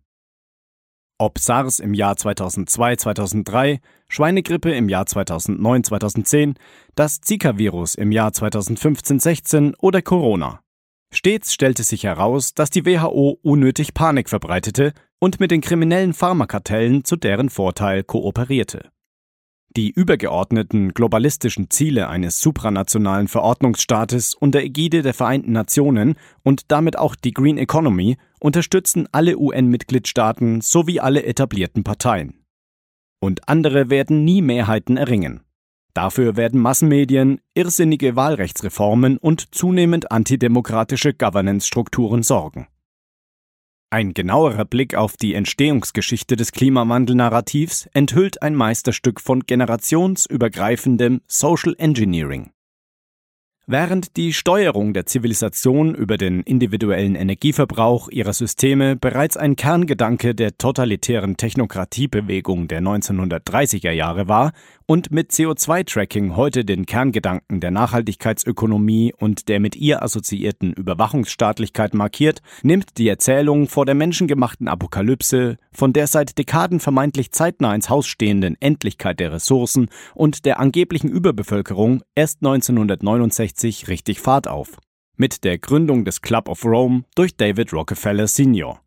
Ob 1.18 1.40
SARS 1.40 1.80
im 1.80 1.94
Jahr 1.94 2.14
2002-2003, 2.14 3.82
Schweinegrippe 4.08 4.72
im 4.72 4.88
Jahr 4.88 5.04
2009-2010, 5.04 6.56
das 6.96 7.20
Zika-Virus 7.20 7.96
im 7.96 8.14
Jahr 8.14 8.30
2015-16 8.30 9.74
oder 9.78 10.02
Corona. 10.02 10.62
Stets 11.14 11.54
stellte 11.54 11.84
sich 11.84 12.04
heraus, 12.04 12.54
dass 12.54 12.70
die 12.70 12.86
WHO 12.86 13.40
unnötig 13.42 13.94
Panik 13.94 14.30
verbreitete 14.30 14.94
und 15.20 15.40
mit 15.40 15.52
den 15.52 15.62
kriminellen 15.62 16.14
Pharmakartellen 16.14 17.04
zu 17.04 17.16
deren 17.16 17.50
Vorteil 17.50 18.04
kooperierte. 18.04 18.92
Die 19.76 19.92
übergeordneten 19.92 20.94
globalistischen 20.94 21.70
Ziele 21.70 22.10
eines 22.10 22.40
supranationalen 22.40 23.28
Verordnungsstaates 23.28 24.34
unter 24.34 24.62
Ägide 24.62 25.02
der 25.02 25.14
Vereinten 25.14 25.52
Nationen 25.52 26.16
und 26.44 26.72
damit 26.72 26.98
auch 26.98 27.16
die 27.16 27.34
Green 27.34 27.58
Economy 27.58 28.18
unterstützen 28.40 29.08
alle 29.12 29.38
UN-Mitgliedstaaten 29.38 30.62
sowie 30.62 31.00
alle 31.00 31.24
etablierten 31.24 31.84
Parteien. 31.84 32.44
Und 33.20 33.48
andere 33.50 33.90
werden 33.90 34.24
nie 34.24 34.42
Mehrheiten 34.42 34.98
erringen. 34.98 35.42
Dafür 35.98 36.36
werden 36.36 36.62
Massenmedien, 36.62 37.42
irrsinnige 37.56 38.16
Wahlrechtsreformen 38.16 39.18
und 39.18 39.56
zunehmend 39.56 40.12
antidemokratische 40.12 41.12
Governance-Strukturen 41.16 42.22
sorgen. 42.22 42.68
Ein 43.90 44.14
genauerer 44.14 44.66
Blick 44.66 44.94
auf 44.94 45.18
die 45.18 45.34
Entstehungsgeschichte 45.34 46.36
des 46.36 46.52
Klimawandel-Narrativs 46.52 47.90
enthüllt 47.96 48.44
ein 48.44 48.54
Meisterstück 48.54 49.20
von 49.20 49.48
generationsübergreifendem 49.48 51.22
Social 51.26 51.74
Engineering. 51.80 52.52
Während 53.70 54.16
die 54.16 54.32
Steuerung 54.32 54.94
der 54.94 55.08
Zivilisation 55.08 55.94
über 55.94 56.16
den 56.16 56.42
individuellen 56.44 57.16
Energieverbrauch 57.16 58.08
ihrer 58.08 58.32
Systeme 58.32 58.96
bereits 58.96 59.36
ein 59.36 59.58
Kerngedanke 59.58 60.34
der 60.34 60.58
totalitären 60.58 61.36
Technokratiebewegung 61.36 62.70
der 62.70 62.80
1930er 62.80 63.92
Jahre 63.92 64.30
war 64.30 64.54
und 64.88 65.12
mit 65.12 65.32
CO2-Tracking 65.32 66.36
heute 66.36 66.66
den 66.66 66.86
Kerngedanken 66.86 67.60
der 67.60 67.72
Nachhaltigkeitsökonomie 67.72 69.14
und 69.18 69.48
der 69.50 69.60
mit 69.60 69.76
ihr 69.76 70.02
assoziierten 70.02 70.74
Überwachungsstaatlichkeit 70.74 71.94
markiert, 71.94 72.42
nimmt 72.64 72.98
die 72.98 73.08
Erzählung 73.08 73.68
vor 73.68 73.86
der 73.86 73.96
menschengemachten 73.96 74.68
Apokalypse, 74.68 75.58
von 75.72 75.94
der 75.94 76.08
seit 76.08 76.38
Dekaden 76.38 76.80
vermeintlich 76.80 77.32
zeitnah 77.32 77.76
ins 77.76 77.90
Haus 77.90 78.08
stehenden 78.08 78.56
Endlichkeit 78.60 79.20
der 79.20 79.34
Ressourcen 79.34 79.90
und 80.16 80.46
der 80.46 80.60
angeblichen 80.60 81.10
Überbevölkerung 81.10 82.02
erst 82.16 82.38
1969 82.40 83.28
1960 83.28 83.88
richtig 83.88 84.20
Fahrt 84.20 84.48
auf. 84.48 84.78
Mit 85.16 85.44
der 85.44 85.58
Gründung 85.58 86.06
des 86.06 86.22
Club 86.22 86.48
of 86.48 86.64
Rome 86.66 87.04
durch 87.16 87.36
David 87.36 87.74
Rockefeller 87.74 88.28
Sr. 88.28 88.80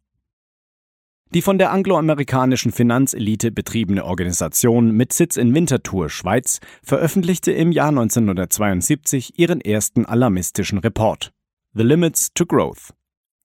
Die 1.33 1.43
von 1.43 1.59
der 1.59 1.71
angloamerikanischen 1.71 2.73
Finanzelite 2.73 3.53
betriebene 3.53 4.05
Organisation 4.05 4.91
mit 4.91 5.13
Sitz 5.13 5.37
in 5.37 5.55
Winterthur, 5.55 6.11
Schweiz, 6.11 6.59
veröffentlichte 6.83 7.53
im 7.53 7.71
Jahr 7.71 7.91
1972 7.91 9.39
ihren 9.39 9.61
ersten 9.61 10.05
alarmistischen 10.07 10.79
Report 10.79 11.33
The 11.73 11.85
Limits 11.85 12.35
to 12.35 12.47
Growth. 12.47 12.95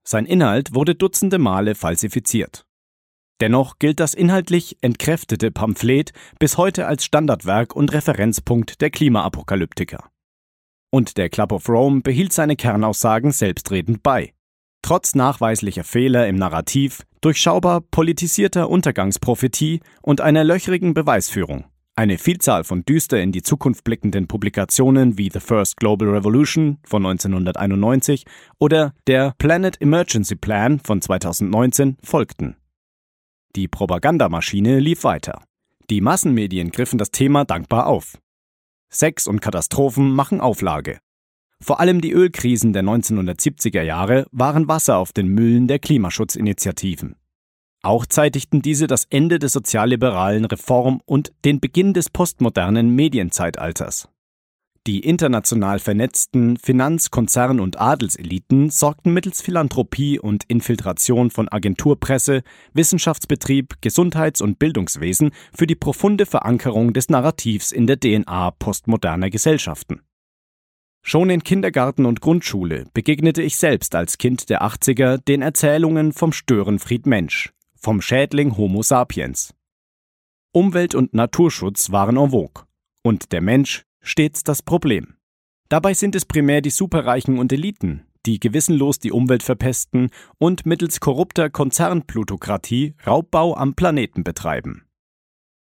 Sein 0.03 0.25
Inhalt 0.25 0.73
wurde 0.73 0.95
dutzende 0.95 1.37
Male 1.37 1.75
falsifiziert. 1.75 2.65
Dennoch 3.39 3.77
gilt 3.77 3.99
das 3.99 4.15
inhaltlich 4.15 4.77
entkräftete 4.81 5.51
Pamphlet 5.51 6.11
bis 6.39 6.57
heute 6.57 6.87
als 6.87 7.05
Standardwerk 7.05 7.75
und 7.75 7.93
Referenzpunkt 7.93 8.81
der 8.81 8.89
Klimaapokalyptiker. 8.89 10.09
Und 10.89 11.17
der 11.17 11.29
Club 11.29 11.51
of 11.51 11.69
Rome 11.69 12.01
behielt 12.01 12.33
seine 12.33 12.55
Kernaussagen 12.55 13.31
selbstredend 13.31 14.01
bei. 14.01 14.33
Trotz 14.81 15.13
nachweislicher 15.13 15.83
Fehler 15.83 16.27
im 16.27 16.35
Narrativ, 16.35 17.03
durchschaubar 17.25 17.81
politisierter 17.81 18.69
Untergangsprophetie 18.69 19.79
und 20.03 20.21
einer 20.21 20.43
löchrigen 20.43 20.93
Beweisführung. 20.93 21.65
Eine 21.95 22.19
Vielzahl 22.19 22.63
von 22.63 22.85
düster 22.85 23.19
in 23.19 23.31
die 23.31 23.41
Zukunft 23.41 23.83
blickenden 23.83 24.27
Publikationen 24.27 25.17
wie 25.17 25.31
The 25.33 25.39
First 25.39 25.77
Global 25.77 26.09
Revolution 26.09 26.77
von 26.85 27.03
1991 27.03 28.25
oder 28.59 28.93
der 29.07 29.33
Planet 29.39 29.81
Emergency 29.81 30.35
Plan 30.35 30.79
von 30.79 31.01
2019 31.01 31.97
folgten. 32.03 32.57
Die 33.55 33.67
Propagandamaschine 33.67 34.79
lief 34.79 35.03
weiter. 35.03 35.41
Die 35.89 36.01
Massenmedien 36.01 36.69
griffen 36.69 36.99
das 36.99 37.09
Thema 37.09 37.43
dankbar 37.43 37.87
auf. 37.87 38.19
Sex 38.91 39.25
und 39.25 39.41
Katastrophen 39.41 40.13
machen 40.13 40.41
Auflage. 40.41 40.99
Vor 41.63 41.79
allem 41.79 42.01
die 42.01 42.11
Ölkrisen 42.11 42.73
der 42.73 42.83
1970er 42.83 43.81
Jahre 43.81 44.27
waren 44.31 44.67
Wasser 44.67 44.97
auf 44.97 45.13
den 45.13 45.27
Mühlen 45.27 45.67
der 45.67 45.79
Klimaschutzinitiativen. 45.79 47.15
Auch 47.81 48.05
zeitigten 48.05 48.61
diese 48.61 48.87
das 48.87 49.05
Ende 49.09 49.37
des 49.39 49.53
sozialliberalen 49.53 50.45
Reform- 50.45 51.01
und 51.05 51.31
den 51.45 51.59
Beginn 51.59 51.93
des 51.93 52.09
postmodernen 52.09 52.89
Medienzeitalters. 52.89 54.09
Die 54.87 54.99
international 54.99 55.79
vernetzten 55.79 56.57
Finanz-, 56.57 57.09
Konzern- 57.09 57.59
und 57.59 57.79
Adelseliten 57.79 58.69
sorgten 58.69 59.13
mittels 59.13 59.41
Philanthropie 59.41 60.19
und 60.19 60.43
Infiltration 60.47 61.31
von 61.31 61.49
Agenturpresse, 61.49 62.43
Wissenschaftsbetrieb, 62.73 63.81
Gesundheits- 63.81 64.41
und 64.41 64.59
Bildungswesen 64.59 65.31
für 65.55 65.65
die 65.65 65.75
profunde 65.75 66.27
Verankerung 66.27 66.93
des 66.93 67.09
Narrativs 67.09 67.71
in 67.71 67.87
der 67.87 67.99
DNA 67.99 68.51
postmoderner 68.51 69.31
Gesellschaften. 69.31 70.01
Schon 71.07 71.29
in 71.29 71.43
Kindergarten 71.43 72.07
und 72.07 72.19
Grundschule 72.19 72.85
begegnete 72.95 73.43
ich 73.43 73.57
selbst 73.57 73.93
als 73.93 74.17
Kind 74.17 74.49
der 74.49 74.63
80er 74.63 75.17
den 75.17 75.43
Erzählungen 75.43 76.13
vom 76.13 76.33
Störenfried 76.33 77.05
Mensch, 77.05 77.53
vom 77.75 78.01
Schädling 78.01 78.57
Homo 78.57 78.81
sapiens. 78.81 79.53
Umwelt- 80.51 80.95
und 80.95 81.13
Naturschutz 81.13 81.91
waren 81.91 82.17
en 82.17 82.31
vogue. 82.31 82.63
Und 83.03 83.31
der 83.33 83.41
Mensch 83.41 83.83
stets 84.01 84.43
das 84.43 84.63
Problem. 84.63 85.13
Dabei 85.69 85.93
sind 85.93 86.15
es 86.15 86.25
primär 86.25 86.61
die 86.61 86.71
Superreichen 86.71 87.37
und 87.37 87.53
Eliten, 87.53 88.07
die 88.25 88.39
gewissenlos 88.39 88.97
die 88.97 89.11
Umwelt 89.11 89.43
verpesten 89.43 90.09
und 90.39 90.65
mittels 90.65 90.99
korrupter 91.01 91.51
Konzernplutokratie 91.51 92.95
Raubbau 93.05 93.55
am 93.55 93.75
Planeten 93.75 94.23
betreiben. 94.23 94.87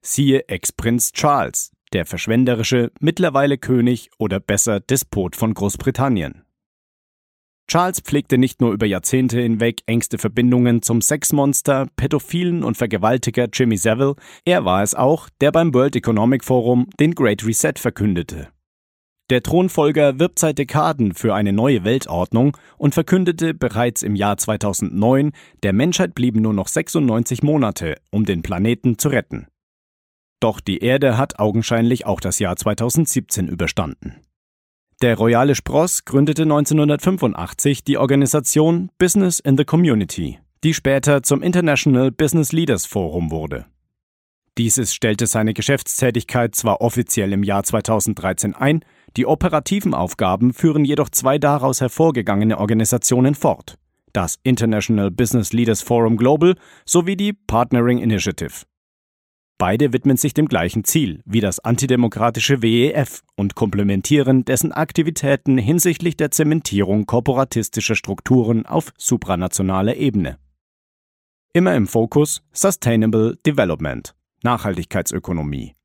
Siehe 0.02 0.48
Ex-Prinz 0.48 1.12
Charles, 1.12 1.74
der 1.94 2.06
verschwenderische, 2.06 2.92
mittlerweile 3.00 3.58
König 3.58 4.10
oder 4.18 4.40
besser 4.40 4.80
Despot 4.80 5.36
von 5.36 5.54
Großbritannien. 5.54 6.44
Charles 7.68 8.02
pflegte 8.02 8.38
nicht 8.38 8.60
nur 8.60 8.74
über 8.74 8.86
Jahrzehnte 8.86 9.40
hinweg 9.40 9.82
engste 9.86 10.18
Verbindungen 10.18 10.82
zum 10.82 11.02
Sexmonster, 11.02 11.88
Pädophilen 11.96 12.64
und 12.64 12.76
Vergewaltiger 12.76 13.48
Jimmy 13.52 13.78
Savile, 13.78 14.16
er 14.44 14.66
war 14.66 14.84
es 14.84 14.94
auch, 14.96 15.30
der 15.40 15.52
beim 15.52 15.74
World 15.74 15.96
Economic 15.96 16.44
Forum 16.44 16.90
den 17.00 17.16
Great 17.16 17.46
Reset 17.46 17.74
verkündete. 17.78 18.50
Der 19.30 19.42
Thronfolger 19.42 20.20
wirbt 20.20 20.40
seit 20.40 20.60
Dekaden 20.60 21.14
für 21.14 21.34
eine 21.34 21.54
neue 21.54 21.86
Weltordnung 21.86 22.58
und 22.78 22.94
verkündete 22.94 23.54
bereits 23.54 24.04
im 24.04 24.16
Jahr 24.16 24.38
2009, 24.38 25.32
der 25.64 25.72
Menschheit 25.72 26.14
blieben 26.14 26.42
nur 26.42 26.54
noch 26.54 26.68
96 26.68 27.42
Monate, 27.42 27.96
um 28.12 28.26
den 28.26 28.44
Planeten 28.44 28.98
zu 28.98 29.08
retten. 29.08 29.48
Doch 30.44 30.60
die 30.60 30.80
Erde 30.80 31.18
hat 31.18 31.40
augenscheinlich 31.40 32.06
auch 32.06 32.20
das 32.20 32.38
Jahr 32.40 32.58
2017 32.58 33.48
überstanden. 33.48 34.18
Der 35.02 35.16
royale 35.16 35.56
Spross 35.56 36.04
gründete 36.04 36.42
1985 36.42 37.86
die 37.86 37.98
Organisation 37.98 38.90
Business 38.98 39.40
in 39.40 39.56
the 39.56 39.64
Community, 39.64 40.40
die 40.66 40.74
später 40.74 41.24
zum 41.24 41.42
International 41.42 42.12
Business 42.12 42.52
Leaders 42.52 42.86
Forum 42.86 43.32
wurde. 43.32 43.68
Dieses 44.58 44.94
stellte 44.94 45.28
seine 45.28 45.54
Geschäftstätigkeit 45.54 46.56
zwar 46.56 46.82
offiziell 46.82 47.32
im 47.32 47.44
Jahr 47.44 47.64
2013 47.64 48.54
ein, 48.54 48.84
die 49.16 49.26
operativen 49.26 49.94
Aufgaben 49.94 50.52
führen 50.52 50.84
jedoch 50.84 51.08
zwei 51.08 51.38
daraus 51.38 51.80
hervorgegangene 51.80 52.58
Organisationen 52.58 53.36
fort, 53.36 53.78
das 54.12 54.40
International 54.44 55.10
Business 55.10 55.54
Leaders 55.54 55.82
Forum 55.82 56.18
Global 56.18 56.56
sowie 56.86 57.16
die 57.16 57.32
Partnering 57.32 58.00
Initiative. 58.00 58.66
Beide 59.66 59.94
widmen 59.94 60.18
sich 60.18 60.34
dem 60.34 60.50
gleichen 60.50 60.84
Ziel 60.84 61.22
wie 61.24 61.40
das 61.40 61.62
antidemokratische 61.62 62.62
WEF 62.62 63.22
und 63.38 63.56
komplementieren 63.56 64.44
dessen 64.44 64.74
Aktivitäten 64.74 65.58
hinsichtlich 65.58 66.18
der 66.18 66.32
Zementierung 66.32 67.06
korporatistischer 67.06 67.96
Strukturen 67.96 68.66
auf 68.66 68.92
supranationaler 68.98 69.96
Ebene. 69.96 70.38
Immer 71.54 71.76
im 71.76 71.88
Fokus 71.88 72.44
Sustainable 72.52 73.38
Development, 73.46 74.14
Nachhaltigkeitsökonomie. 74.44 75.76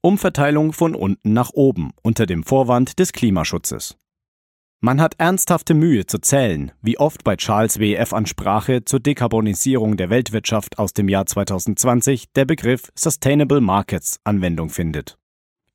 Umverteilung 0.00 0.72
von 0.72 0.94
unten 0.94 1.32
nach 1.32 1.50
oben 1.54 1.90
unter 2.04 2.26
dem 2.26 2.44
Vorwand 2.44 3.00
des 3.00 3.12
Klimaschutzes. 3.12 3.96
Man 4.84 5.00
hat 5.00 5.14
ernsthafte 5.16 5.72
Mühe 5.72 6.04
zu 6.04 6.18
zählen, 6.18 6.70
wie 6.82 6.98
oft 6.98 7.24
bei 7.24 7.36
Charles 7.36 7.78
W.F. 7.78 8.12
Ansprache 8.12 8.84
zur 8.84 9.00
Dekarbonisierung 9.00 9.96
der 9.96 10.10
Weltwirtschaft 10.10 10.78
aus 10.78 10.92
dem 10.92 11.08
Jahr 11.08 11.24
2020 11.24 12.34
der 12.34 12.44
Begriff 12.44 12.92
Sustainable 12.94 13.62
Markets 13.62 14.20
Anwendung 14.24 14.68
findet. 14.68 15.16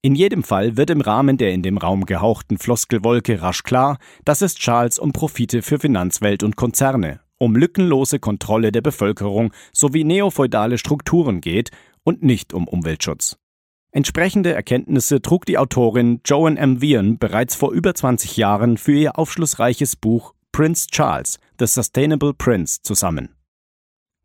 In 0.04 0.13
jedem 0.13 0.43
Fall 0.43 0.78
wird 0.78 0.91
im 0.91 1.02
Rahmen 1.02 1.38
der 1.38 1.54
in 1.54 1.63
dem 1.63 1.80
Raum 1.80 2.06
gehauchten 2.06 2.60
Floskelwolke 2.60 3.41
rasch 3.41 3.63
klar, 3.63 3.98
dass 4.26 4.43
es 4.43 4.54
Charles 4.54 5.00
um 5.00 5.12
Profite 5.12 5.63
für 5.63 5.80
Finanzwelt 5.80 6.43
und 6.43 6.56
Konzerne, 6.56 7.19
um 7.39 7.56
lückenlose 7.56 8.19
Kontrolle 8.19 8.72
der 8.72 8.82
Bevölkerung 8.82 9.52
sowie 9.74 10.04
neofeudale 10.04 10.78
Strukturen 10.78 11.41
geht 11.41 11.72
und 12.04 12.22
nicht 12.22 12.54
um 12.54 12.67
Umweltschutz. 12.67 13.39
Entsprechende 13.91 14.54
Erkenntnisse 14.54 15.21
trug 15.21 15.45
die 15.45 15.58
Autorin 15.58 16.21
Joan 16.23 16.58
M. 16.58 16.82
Vian 16.82 17.17
bereits 17.17 17.56
vor 17.56 17.71
über 17.71 17.95
20 17.95 18.38
Jahren 18.38 18.78
für 18.78 18.93
ihr 18.93 19.17
aufschlussreiches 19.17 19.95
Buch 19.95 20.36
Prince 20.52 20.88
Charles, 20.88 21.39
The 21.58 21.65
Sustainable 21.65 22.34
Prince 22.34 22.82
zusammen 22.84 23.38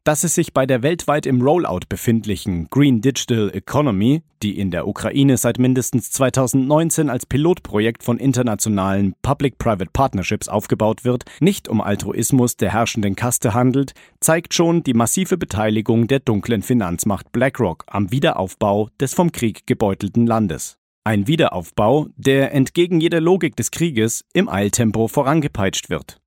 dass 0.05 0.23
es 0.23 0.35
sich 0.35 0.53
bei 0.53 0.67
der 0.67 0.83
weltweit 0.83 1.25
im 1.25 1.41
Rollout 1.41 1.87
befindlichen 1.89 2.69
Green 2.69 3.01
Digital 3.01 3.51
Economy, 3.55 4.23
die 4.43 4.59
in 4.59 4.71
der 4.71 4.87
Ukraine 4.87 5.39
seit 5.39 5.59
mindestens 5.59 6.11
2019 6.11 7.09
als 7.09 7.25
Pilotprojekt 7.25 8.03
von 8.03 8.19
internationalen 8.19 9.15
Public-Private 9.23 9.91
Partnerships 9.91 10.49
aufgebaut 10.49 11.07
wird, 11.07 11.25
nicht 11.41 11.69
um 11.69 11.81
Altruismus 11.81 12.59
der 12.59 12.73
herrschenden 12.73 13.17
Kaste 13.17 13.55
handelt, 13.55 13.95
zeigt 14.21 14.53
schon 14.53 14.83
die 14.83 14.93
massive 14.93 15.39
Beteiligung 15.39 16.07
der 16.07 16.21
dunklen 16.21 16.63
Finanzmacht 16.63 17.33
BlackRock 17.33 17.85
am 17.87 18.13
Wiederaufbau 18.13 18.91
des 19.01 19.15
vom 19.15 19.33
Krieg 19.33 19.67
gebeutelten 19.67 20.27
Landes. 20.27 20.77
Ein 21.05 21.27
Wiederaufbau, 21.27 22.09
der 22.17 22.53
entgegen 22.53 23.01
jeder 23.01 23.21
Logik 23.21 23.57
des 23.57 23.71
Krieges 23.71 24.25
im 24.35 24.49
Eiltempo 24.49 25.09
vorangepeitscht 25.09 25.89
wird. 25.89 26.21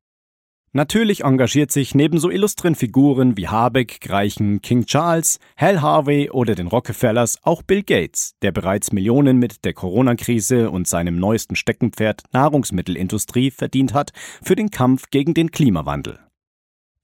Natürlich 0.78 1.24
engagiert 1.24 1.72
sich 1.72 1.96
neben 1.96 2.20
so 2.20 2.30
illustren 2.30 2.76
Figuren 2.76 3.36
wie 3.36 3.48
Habeck, 3.48 4.00
Greichen, 4.00 4.62
King 4.62 4.86
Charles, 4.86 5.40
Hal 5.58 5.82
Harvey 5.82 6.30
oder 6.30 6.54
den 6.54 6.68
Rockefellers 6.68 7.40
auch 7.42 7.64
Bill 7.64 7.82
Gates, 7.82 8.36
der 8.44 8.52
bereits 8.52 8.92
Millionen 8.92 9.40
mit 9.40 9.66
der 9.66 9.74
Corona-Krise 9.74 10.70
und 10.70 10.88
seinem 10.88 11.18
neuesten 11.18 11.56
Steckenpferd 11.56 12.26
Nahrungsmittelindustrie 12.32 13.50
verdient 13.50 13.96
hat 13.96 14.12
für 14.44 14.56
den 14.56 14.70
Kampf 14.70 15.06
gegen 15.10 15.34
den 15.34 15.50
Klimawandel. 15.50 16.20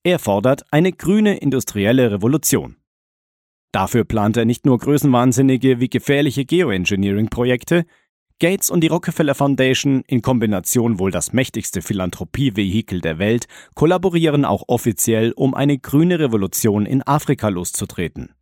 Er 0.04 0.20
fordert 0.20 0.72
eine 0.72 0.92
grüne 0.92 1.38
industrielle 1.38 2.12
Revolution. 2.12 2.76
Dafür 3.72 4.04
plant 4.04 4.38
er 4.38 4.46
nicht 4.46 4.68
nur 4.68 4.78
größenwahnsinnige 4.78 5.80
wie 5.80 5.90
gefährliche 5.90 6.46
Geoengineering-Projekte, 6.46 7.86
Gates 8.40 8.70
und 8.70 8.82
die 8.82 8.88
Rockefeller 8.88 9.36
Foundation, 9.36 10.04
in 10.08 10.22
Kombination 10.22 11.00
wohl 11.00 11.12
das 11.12 11.34
mächtigste 11.34 11.82
Philanthropie-Vehikel 11.82 13.02
der 13.02 13.20
Welt, 13.20 13.46
kollaborieren 13.76 14.46
auch 14.46 14.64
offiziell, 14.68 15.32
um 15.34 15.54
eine 15.54 15.78
grüne 15.78 16.20
Revolution 16.20 16.86
in 16.86 17.02
Afrika 17.04 17.50
loszutreten. 17.50 18.36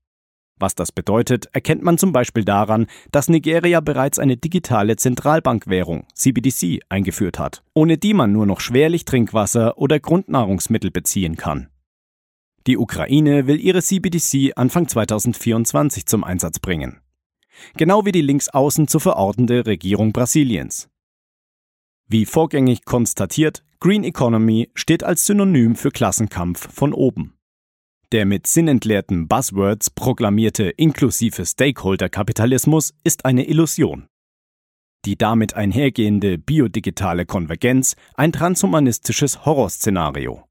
Was 0.62 0.76
das 0.76 0.92
bedeutet, 0.92 1.48
erkennt 1.54 1.82
man 1.82 1.98
zum 1.98 2.12
Beispiel 2.12 2.46
daran, 2.46 2.86
dass 3.12 3.30
Nigeria 3.30 3.80
bereits 3.80 4.20
eine 4.20 4.38
digitale 4.38 4.96
Zentralbankwährung, 4.96 6.06
CBDC, 6.14 6.82
eingeführt 6.88 7.40
hat, 7.40 7.64
ohne 7.74 7.98
die 7.98 8.14
man 8.14 8.32
nur 8.32 8.46
noch 8.46 8.60
schwerlich 8.60 9.06
Trinkwasser 9.06 9.80
oder 9.80 10.00
Grundnahrungsmittel 10.00 10.92
beziehen 10.92 11.36
kann. 11.36 11.70
Die 12.68 12.78
Ukraine 12.78 13.48
will 13.48 13.60
ihre 13.60 13.82
CBDC 13.82 14.54
Anfang 14.56 14.88
2024 14.88 16.06
zum 16.06 16.24
Einsatz 16.24 16.60
bringen. 16.60 17.02
Genau 17.76 18.06
wie 18.06 18.12
die 18.12 18.22
linksaußen 18.22 18.88
zu 18.88 19.00
verordnende 19.00 19.66
Regierung 19.66 20.12
Brasiliens. 20.12 20.90
Wie 22.08 22.26
vorgängig 22.26 22.86
konstatiert, 22.86 23.64
Green 23.80 24.04
Economy 24.04 24.70
steht 24.76 25.04
als 25.04 25.26
Synonym 25.26 25.76
für 25.76 25.92
Klassenkampf 25.92 26.72
von 26.74 26.94
oben. 26.94 27.38
Der 28.12 28.26
mit 28.26 28.46
sinnentleerten 28.46 29.30
Buzzwords 29.30 29.90
proklamierte 29.90 30.66
inklusive 30.66 31.46
Stakeholder-Kapitalismus 31.46 32.94
ist 33.06 33.24
eine 33.24 33.48
Illusion. 33.48 34.08
Die 35.06 35.18
damit 35.18 35.54
einhergehende 35.54 36.38
biodigitale 36.38 37.26
Konvergenz 37.26 37.96
ein 38.16 38.34
transhumanistisches 38.34 39.46
Horrorszenario. 39.46 40.44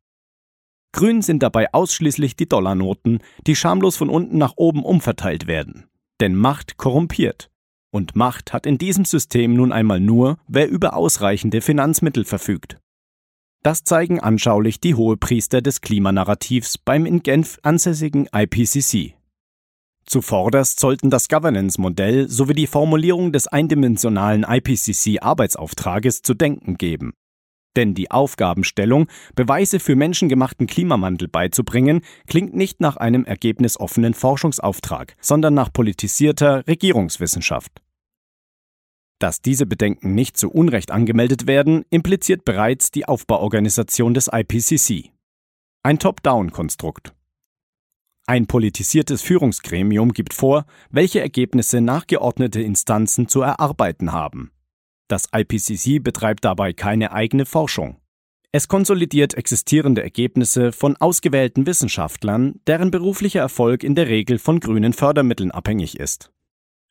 Grün 0.92 1.20
sind 1.20 1.42
dabei 1.42 1.72
ausschließlich 1.72 2.34
die 2.34 2.48
Dollarnoten, 2.48 3.22
die 3.46 3.54
schamlos 3.54 3.96
von 3.96 4.08
unten 4.08 4.38
nach 4.38 4.54
oben 4.56 4.82
umverteilt 4.82 5.46
werden. 5.46 5.89
Denn 6.20 6.34
Macht 6.34 6.76
korrumpiert. 6.76 7.50
Und 7.92 8.14
Macht 8.14 8.52
hat 8.52 8.66
in 8.66 8.78
diesem 8.78 9.04
System 9.04 9.54
nun 9.54 9.72
einmal 9.72 10.00
nur, 10.00 10.38
wer 10.46 10.68
über 10.68 10.94
ausreichende 10.94 11.60
Finanzmittel 11.60 12.24
verfügt. 12.24 12.78
Das 13.62 13.84
zeigen 13.84 14.20
anschaulich 14.20 14.80
die 14.80 14.94
Hohepriester 14.94 15.60
des 15.60 15.80
Klimanarrativs 15.80 16.78
beim 16.78 17.04
in 17.04 17.22
Genf 17.22 17.58
ansässigen 17.62 18.28
IPCC. 18.32 19.14
Zuvorderst 20.06 20.80
sollten 20.80 21.10
das 21.10 21.28
Governance-Modell 21.28 22.28
sowie 22.28 22.54
die 22.54 22.66
Formulierung 22.66 23.32
des 23.32 23.48
eindimensionalen 23.48 24.44
IPCC-Arbeitsauftrages 24.44 26.22
zu 26.22 26.34
denken 26.34 26.78
geben. 26.78 27.12
Denn 27.76 27.94
die 27.94 28.10
Aufgabenstellung, 28.10 29.06
Beweise 29.34 29.78
für 29.78 29.94
menschengemachten 29.94 30.66
Klimawandel 30.66 31.28
beizubringen, 31.28 32.00
klingt 32.26 32.54
nicht 32.54 32.80
nach 32.80 32.96
einem 32.96 33.24
ergebnisoffenen 33.24 34.14
Forschungsauftrag, 34.14 35.16
sondern 35.20 35.54
nach 35.54 35.72
politisierter 35.72 36.66
Regierungswissenschaft. 36.66 37.80
Dass 39.20 39.42
diese 39.42 39.66
Bedenken 39.66 40.14
nicht 40.14 40.36
zu 40.36 40.50
Unrecht 40.50 40.90
angemeldet 40.90 41.46
werden, 41.46 41.84
impliziert 41.90 42.44
bereits 42.44 42.90
die 42.90 43.06
Aufbauorganisation 43.06 44.14
des 44.14 44.30
IPCC. 44.32 45.10
Ein 45.82 45.98
Top-Down-Konstrukt. 45.98 47.14
Ein 48.26 48.46
politisiertes 48.46 49.22
Führungsgremium 49.22 50.12
gibt 50.12 50.34
vor, 50.34 50.64
welche 50.90 51.20
Ergebnisse 51.20 51.80
nachgeordnete 51.80 52.62
Instanzen 52.62 53.28
zu 53.28 53.42
erarbeiten 53.42 54.12
haben. 54.12 54.52
Das 55.10 55.28
IPCC 55.34 56.00
betreibt 56.00 56.44
dabei 56.44 56.72
keine 56.72 57.10
eigene 57.10 57.44
Forschung. 57.44 57.96
Es 58.52 58.68
konsolidiert 58.68 59.34
existierende 59.34 60.04
Ergebnisse 60.04 60.70
von 60.70 60.96
ausgewählten 60.96 61.66
Wissenschaftlern, 61.66 62.60
deren 62.68 62.92
beruflicher 62.92 63.40
Erfolg 63.40 63.82
in 63.82 63.96
der 63.96 64.06
Regel 64.06 64.38
von 64.38 64.60
grünen 64.60 64.92
Fördermitteln 64.92 65.50
abhängig 65.50 65.98
ist. 65.98 66.30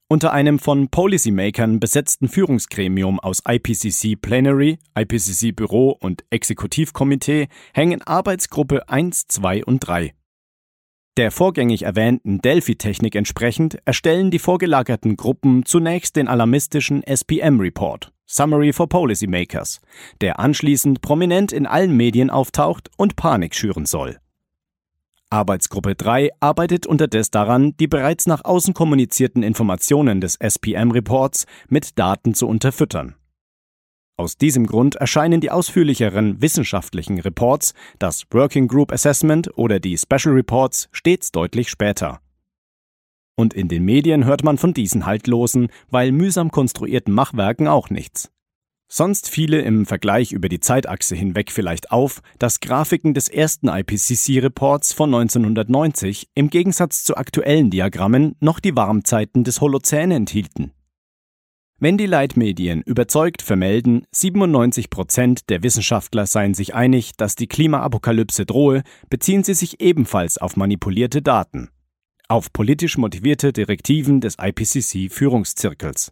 Unter 0.09 0.33
einem 0.33 0.59
von 0.59 0.89
Policymakern 0.89 1.79
besetzten 1.79 2.27
Führungsgremium 2.27 3.21
aus 3.21 3.41
IPCC 3.47 4.21
Plenary, 4.21 4.79
IPCC 4.97 5.55
Büro 5.55 5.91
und 5.91 6.25
Exekutivkomitee 6.29 7.47
hängen 7.73 8.01
Arbeitsgruppe 8.01 8.89
1, 8.89 9.27
2 9.27 9.63
und 9.63 9.79
3. 9.79 10.13
Der 11.19 11.31
vorgängig 11.31 11.83
erwähnten 11.83 12.39
Delphi-Technik 12.39 13.13
entsprechend 13.13 13.77
erstellen 13.83 14.31
die 14.31 14.39
vorgelagerten 14.39 15.17
Gruppen 15.17 15.65
zunächst 15.65 16.15
den 16.15 16.29
alarmistischen 16.29 17.03
SPM-Report 17.03 18.13
Summary 18.25 18.71
for 18.71 18.87
Policymakers, 18.87 19.81
der 20.21 20.39
anschließend 20.39 21.01
prominent 21.01 21.51
in 21.51 21.65
allen 21.65 21.97
Medien 21.97 22.29
auftaucht 22.29 22.89
und 22.95 23.17
Panik 23.17 23.53
schüren 23.53 23.85
soll. 23.85 24.17
Arbeitsgruppe 25.29 25.95
3 25.95 26.29
arbeitet 26.39 26.87
unterdessen 26.87 27.31
daran, 27.33 27.75
die 27.81 27.87
bereits 27.87 28.25
nach 28.25 28.45
außen 28.45 28.73
kommunizierten 28.73 29.43
Informationen 29.43 30.21
des 30.21 30.37
SPM-Reports 30.37 31.47
mit 31.67 31.99
Daten 31.99 32.33
zu 32.33 32.47
unterfüttern. 32.47 33.15
Aus 34.19 34.35
diesem 34.35 34.65
Grund 34.67 34.95
erscheinen 34.95 35.39
die 35.39 35.49
ausführlicheren 35.49 36.41
wissenschaftlichen 36.41 37.21
Reports, 37.21 37.73
das 37.99 38.25
Working 38.31 38.67
Group 38.67 38.91
Assessment 38.91 39.49
oder 39.57 39.79
die 39.79 39.97
Special 39.97 40.35
Reports 40.35 40.89
stets 40.91 41.31
deutlich 41.31 41.69
später. 41.69 42.19
Und 43.37 43.53
in 43.53 43.69
den 43.69 43.85
Medien 43.85 44.25
hört 44.25 44.43
man 44.43 44.57
von 44.57 44.73
diesen 44.73 45.05
haltlosen, 45.05 45.69
weil 45.89 46.11
mühsam 46.11 46.51
konstruierten 46.51 47.13
Machwerken 47.13 47.69
auch 47.69 47.89
nichts. 47.89 48.29
Sonst 48.89 49.29
fiele 49.29 49.61
im 49.61 49.85
Vergleich 49.85 50.33
über 50.33 50.49
die 50.49 50.59
Zeitachse 50.59 51.15
hinweg 51.15 51.49
vielleicht 51.49 51.93
auf, 51.93 52.21
dass 52.39 52.59
Grafiken 52.59 53.13
des 53.13 53.29
ersten 53.29 53.69
IPCC-Reports 53.69 54.91
von 54.91 55.15
1990 55.15 56.27
im 56.35 56.49
Gegensatz 56.49 57.05
zu 57.05 57.15
aktuellen 57.15 57.69
Diagrammen 57.69 58.35
noch 58.41 58.59
die 58.59 58.75
Warmzeiten 58.75 59.45
des 59.45 59.61
Holozän 59.61 60.11
enthielten. 60.11 60.73
Wenn 61.81 61.97
die 61.97 62.07
Leitmedien 62.07 62.81
überzeugt 62.81 63.41
vermelden, 63.41 64.05
97 64.11 64.89
Prozent 64.89 65.49
der 65.49 65.63
Wissenschaftler 65.63 66.27
seien 66.27 66.53
sich 66.53 66.75
einig, 66.75 67.13
dass 67.15 67.35
die 67.35 67.47
Klimaapokalypse 67.47 68.45
drohe, 68.45 68.83
beziehen 69.09 69.45
sie 69.45 69.53
sich 69.53 69.79
ebenfalls 69.79 70.37
auf 70.37 70.57
manipulierte 70.57 71.21
Daten. 71.21 71.69
Auf 72.27 72.51
politisch 72.51 72.97
motivierte 72.97 73.53
Direktiven 73.53 74.19
des 74.19 74.35
IPCC-Führungszirkels. 74.37 76.11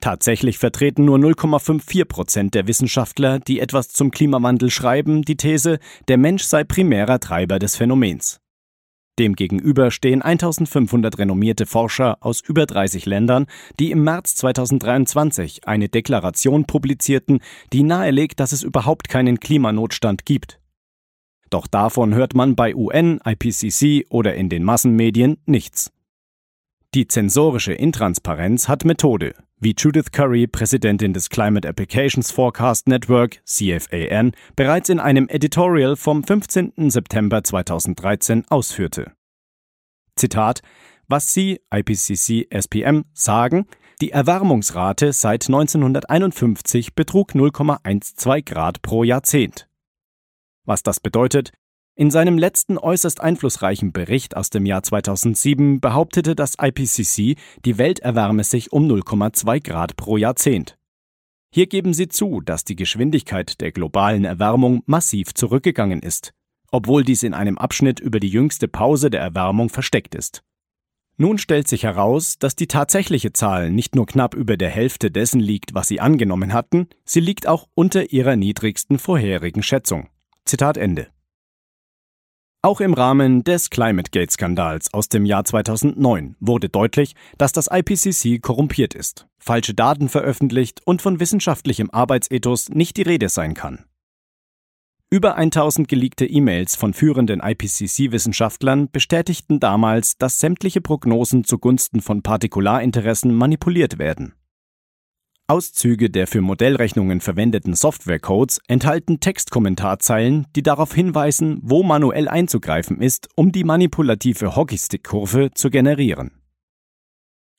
Tatsächlich 0.00 0.58
vertreten 0.58 1.04
nur 1.04 1.16
0,54 1.16 2.04
Prozent 2.04 2.54
der 2.54 2.66
Wissenschaftler, 2.66 3.38
die 3.38 3.60
etwas 3.60 3.90
zum 3.90 4.10
Klimawandel 4.10 4.68
schreiben, 4.68 5.22
die 5.22 5.36
These, 5.36 5.78
der 6.08 6.18
Mensch 6.18 6.42
sei 6.42 6.64
primärer 6.64 7.20
Treiber 7.20 7.60
des 7.60 7.76
Phänomens. 7.76 8.41
Demgegenüber 9.22 9.92
stehen 9.92 10.20
1500 10.20 11.16
renommierte 11.16 11.64
Forscher 11.64 12.16
aus 12.22 12.40
über 12.40 12.66
30 12.66 13.06
Ländern, 13.06 13.46
die 13.78 13.92
im 13.92 14.02
März 14.02 14.34
2023 14.34 15.68
eine 15.68 15.88
Deklaration 15.88 16.64
publizierten, 16.64 17.38
die 17.72 17.84
nahelegt, 17.84 18.40
dass 18.40 18.50
es 18.50 18.64
überhaupt 18.64 19.08
keinen 19.08 19.38
Klimanotstand 19.38 20.26
gibt. 20.26 20.58
Doch 21.50 21.68
davon 21.68 22.14
hört 22.14 22.34
man 22.34 22.56
bei 22.56 22.74
UN, 22.74 23.20
IPCC 23.24 24.06
oder 24.08 24.34
in 24.34 24.48
den 24.48 24.64
Massenmedien 24.64 25.38
nichts. 25.46 25.92
Die 26.92 27.06
zensorische 27.06 27.74
Intransparenz 27.74 28.66
hat 28.66 28.84
Methode, 28.84 29.36
wie 29.62 29.74
Judith 29.78 30.10
Curry, 30.10 30.48
Präsidentin 30.48 31.12
des 31.12 31.30
Climate 31.30 31.68
Applications 31.68 32.32
Forecast 32.32 32.88
Network, 32.88 33.40
CFAN, 33.44 34.32
bereits 34.56 34.88
in 34.88 34.98
einem 34.98 35.28
Editorial 35.28 35.94
vom 35.94 36.24
15. 36.24 36.90
September 36.90 37.44
2013 37.44 38.44
ausführte. 38.48 39.12
Zitat 40.16 40.62
Was 41.06 41.32
Sie, 41.32 41.60
IPCC 41.72 42.48
SPM, 42.50 43.04
sagen, 43.12 43.66
die 44.00 44.10
Erwärmungsrate 44.10 45.12
seit 45.12 45.46
1951 45.46 46.94
betrug 46.96 47.32
0,12 47.32 48.44
Grad 48.44 48.82
pro 48.82 49.04
Jahrzehnt. 49.04 49.68
Was 50.64 50.82
das 50.82 50.98
bedeutet, 50.98 51.52
in 51.94 52.10
seinem 52.10 52.38
letzten 52.38 52.78
äußerst 52.78 53.20
einflussreichen 53.20 53.92
Bericht 53.92 54.34
aus 54.34 54.48
dem 54.48 54.64
Jahr 54.64 54.82
2007 54.82 55.80
behauptete 55.80 56.34
das 56.34 56.54
IPCC, 56.60 57.36
die 57.66 57.76
Welt 57.78 58.00
erwärme 58.00 58.44
sich 58.44 58.72
um 58.72 58.88
0,2 58.88 59.62
Grad 59.62 59.96
pro 59.96 60.16
Jahrzehnt. 60.16 60.78
Hier 61.54 61.66
geben 61.66 61.92
sie 61.92 62.08
zu, 62.08 62.40
dass 62.40 62.64
die 62.64 62.76
Geschwindigkeit 62.76 63.60
der 63.60 63.72
globalen 63.72 64.24
Erwärmung 64.24 64.82
massiv 64.86 65.34
zurückgegangen 65.34 66.00
ist, 66.00 66.32
obwohl 66.70 67.04
dies 67.04 67.22
in 67.24 67.34
einem 67.34 67.58
Abschnitt 67.58 68.00
über 68.00 68.20
die 68.20 68.30
jüngste 68.30 68.68
Pause 68.68 69.10
der 69.10 69.20
Erwärmung 69.20 69.68
versteckt 69.68 70.14
ist. 70.14 70.42
Nun 71.18 71.36
stellt 71.36 71.68
sich 71.68 71.82
heraus, 71.82 72.38
dass 72.38 72.56
die 72.56 72.68
tatsächliche 72.68 73.34
Zahl 73.34 73.70
nicht 73.70 73.94
nur 73.94 74.06
knapp 74.06 74.34
über 74.34 74.56
der 74.56 74.70
Hälfte 74.70 75.10
dessen 75.10 75.40
liegt, 75.40 75.74
was 75.74 75.88
sie 75.88 76.00
angenommen 76.00 76.54
hatten, 76.54 76.88
sie 77.04 77.20
liegt 77.20 77.46
auch 77.46 77.68
unter 77.74 78.12
ihrer 78.12 78.34
niedrigsten 78.34 78.98
vorherigen 78.98 79.62
Schätzung. 79.62 80.08
Zitat 80.46 80.78
Ende. 80.78 81.08
Auch 82.64 82.80
im 82.80 82.94
Rahmen 82.94 83.42
des 83.42 83.70
ClimateGate-Skandals 83.70 84.94
aus 84.94 85.08
dem 85.08 85.24
Jahr 85.24 85.44
2009 85.44 86.36
wurde 86.38 86.68
deutlich, 86.68 87.16
dass 87.36 87.50
das 87.50 87.68
IPCC 87.68 88.40
korrumpiert 88.40 88.94
ist, 88.94 89.26
falsche 89.40 89.74
Daten 89.74 90.08
veröffentlicht 90.08 90.80
und 90.84 91.02
von 91.02 91.18
wissenschaftlichem 91.18 91.90
Arbeitsethos 91.90 92.68
nicht 92.68 92.98
die 92.98 93.02
Rede 93.02 93.28
sein 93.30 93.54
kann. 93.54 93.84
Über 95.10 95.34
1000 95.34 95.88
geleakte 95.88 96.24
E-Mails 96.24 96.76
von 96.76 96.94
führenden 96.94 97.40
IPCC-Wissenschaftlern 97.40 98.88
bestätigten 98.92 99.58
damals, 99.58 100.16
dass 100.16 100.38
sämtliche 100.38 100.80
Prognosen 100.80 101.42
zugunsten 101.42 102.00
von 102.00 102.22
Partikularinteressen 102.22 103.34
manipuliert 103.34 103.98
werden. 103.98 104.34
Auszüge 105.48 106.08
der 106.08 106.26
für 106.26 106.40
Modellrechnungen 106.40 107.20
verwendeten 107.20 107.74
Softwarecodes 107.74 108.60
enthalten 108.68 109.20
Textkommentarzeilen, 109.20 110.46
die 110.54 110.62
darauf 110.62 110.94
hinweisen, 110.94 111.58
wo 111.62 111.82
manuell 111.82 112.28
einzugreifen 112.28 113.02
ist, 113.02 113.28
um 113.34 113.52
die 113.52 113.64
manipulative 113.64 114.56
Hockeystick-Kurve 114.56 115.50
zu 115.54 115.70
generieren. 115.70 116.30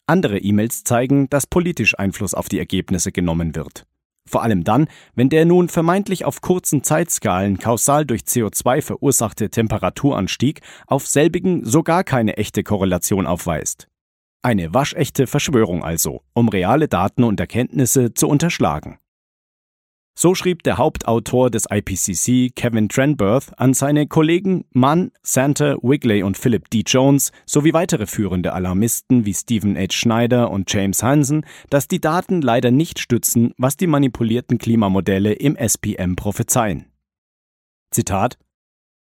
Andere 0.07 0.39
E-Mails 0.39 0.83
zeigen, 0.83 1.29
dass 1.29 1.47
politisch 1.47 1.97
Einfluss 1.97 2.33
auf 2.33 2.49
die 2.49 2.59
Ergebnisse 2.59 3.11
genommen 3.11 3.55
wird. 3.55 3.85
Vor 4.25 4.43
allem 4.43 4.63
dann, 4.63 4.87
wenn 5.15 5.29
der 5.29 5.45
nun 5.45 5.69
vermeintlich 5.69 6.25
auf 6.25 6.41
kurzen 6.41 6.83
Zeitskalen 6.83 7.59
kausal 7.59 8.05
durch 8.05 8.21
CO2 8.21 8.81
verursachte 8.81 9.49
Temperaturanstieg 9.49 10.61
auf 10.87 11.05
selbigen 11.07 11.65
sogar 11.65 12.03
keine 12.03 12.37
echte 12.37 12.63
Korrelation 12.63 13.27
aufweist. 13.27 13.87
Eine 14.45 14.73
waschechte 14.73 15.25
Verschwörung 15.25 15.85
also, 15.85 16.21
um 16.33 16.49
reale 16.49 16.89
Daten 16.89 17.23
und 17.23 17.39
Erkenntnisse 17.39 18.13
zu 18.13 18.27
unterschlagen. 18.27 18.99
So 20.15 20.35
schrieb 20.35 20.63
der 20.63 20.77
Hauptautor 20.77 21.49
des 21.49 21.65
IPCC, 21.71 22.53
Kevin 22.53 22.89
Trenberth, 22.89 23.57
an 23.57 23.73
seine 23.73 24.05
Kollegen 24.05 24.65
Mann, 24.71 25.11
Santa, 25.23 25.77
Wigley 25.81 26.23
und 26.23 26.37
Philip 26.37 26.69
D. 26.69 26.83
Jones 26.85 27.31
sowie 27.45 27.73
weitere 27.73 28.05
führende 28.05 28.51
Alarmisten 28.51 29.25
wie 29.25 29.33
Stephen 29.33 29.77
H. 29.77 29.87
Schneider 29.91 30.51
und 30.51 30.71
James 30.71 31.01
Hansen, 31.01 31.45
dass 31.69 31.87
die 31.87 32.01
Daten 32.01 32.41
leider 32.41 32.69
nicht 32.69 32.99
stützen, 32.99 33.53
was 33.57 33.77
die 33.77 33.87
manipulierten 33.87 34.57
Klimamodelle 34.57 35.33
im 35.33 35.55
SPM 35.55 36.15
prophezeien. 36.15 36.91
Zitat 37.91 38.37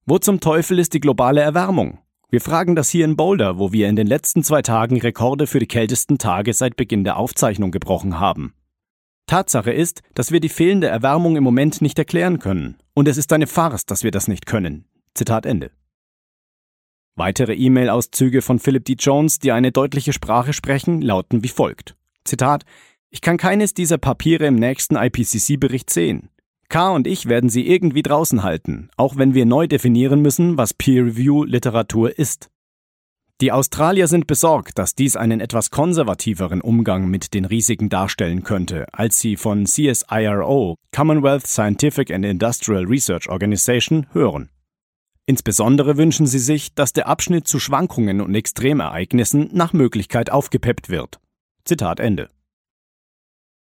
Wo 0.07 0.18
zum 0.18 0.41
Teufel 0.41 0.79
ist 0.79 0.95
die 0.95 1.01
globale 1.01 1.43
Erwärmung? 1.43 1.99
Wir 2.31 2.43
fragen 2.43 2.76
das 2.76 2.91
hier 2.91 3.07
in 3.07 3.16
Boulder, 3.16 3.59
wo 3.59 3.72
wir 3.72 3.89
in 3.89 3.97
den 3.97 4.07
letzten 4.07 4.43
zwei 4.45 4.61
Tagen 4.61 5.01
Rekorde 5.01 5.47
für 5.47 5.61
die 5.61 5.66
kältesten 5.66 6.18
Tage 6.18 6.53
seit 6.53 6.76
Beginn 6.76 7.03
der 7.03 7.16
Aufzeichnung 7.16 7.70
gebrochen 7.70 8.20
haben. 8.20 8.53
Tatsache 9.26 9.72
ist, 9.72 10.03
dass 10.12 10.31
wir 10.31 10.41
die 10.41 10.51
fehlende 10.51 10.89
Erwärmung 10.89 11.37
im 11.37 11.45
Moment 11.45 11.81
nicht 11.81 11.99
erklären 11.99 12.39
können. 12.39 12.76
Und 12.93 13.09
es 13.09 13.16
ist 13.16 13.33
eine 13.33 13.47
Farce, 13.47 13.87
dass 13.87 14.05
wir 14.05 14.11
das 14.11 14.29
nicht 14.29 14.45
können. 14.45 14.85
Zitat 15.14 15.47
Ende. 15.47 15.70
Weitere 17.14 17.55
E-Mail-Auszüge 17.55 18.43
von 18.43 18.59
Philip 18.59 18.85
D. 18.85 18.97
Jones, 18.99 19.39
die 19.39 19.53
eine 19.53 19.72
deutliche 19.72 20.12
Sprache 20.12 20.53
sprechen, 20.53 21.01
lauten 21.01 21.43
wie 21.43 21.49
folgt. 21.49 21.97
Zitat 22.24 22.64
Ich 23.09 23.22
kann 23.22 23.39
keines 23.39 23.72
dieser 23.72 23.97
Papiere 23.97 24.47
im 24.47 24.57
nächsten 24.57 24.97
IPCC-Bericht 24.97 25.89
sehen. 25.89 26.29
K 26.68 26.90
und 26.90 27.06
ich 27.06 27.26
werden 27.26 27.48
sie 27.48 27.66
irgendwie 27.66 28.02
draußen 28.02 28.42
halten, 28.42 28.90
auch 28.96 29.16
wenn 29.16 29.32
wir 29.32 29.46
neu 29.46 29.66
definieren 29.66 30.20
müssen, 30.20 30.58
was 30.58 30.74
Peer-Review-Literatur 30.74 32.18
ist. 32.18 32.50
Die 33.40 33.52
Australier 33.52 34.08
sind 34.08 34.26
besorgt, 34.26 34.78
dass 34.78 34.94
dies 34.94 35.16
einen 35.16 35.40
etwas 35.40 35.70
konservativeren 35.70 36.60
Umgang 36.60 37.08
mit 37.08 37.34
den 37.34 37.44
Risiken 37.44 37.88
darstellen 37.88 38.42
könnte, 38.42 38.86
als 38.92 39.20
sie 39.20 39.36
von 39.36 39.64
CSIRO, 39.64 40.74
Commonwealth 40.94 41.46
Scientific 41.46 42.10
and 42.10 42.24
Industrial 42.24 42.84
Research 42.84 43.28
Organization, 43.28 44.06
hören. 44.12 44.50
Insbesondere 45.24 45.96
wünschen 45.96 46.26
sie 46.26 46.38
sich, 46.38 46.74
dass 46.74 46.92
der 46.92 47.06
Abschnitt 47.06 47.46
zu 47.46 47.60
Schwankungen 47.60 48.20
und 48.20 48.34
Extremereignissen 48.34 49.50
nach 49.52 49.72
Möglichkeit 49.72 50.30
aufgepeppt 50.30 50.88
wird. 50.88 51.20
Zitat 51.64 52.00
Ende. 52.00 52.28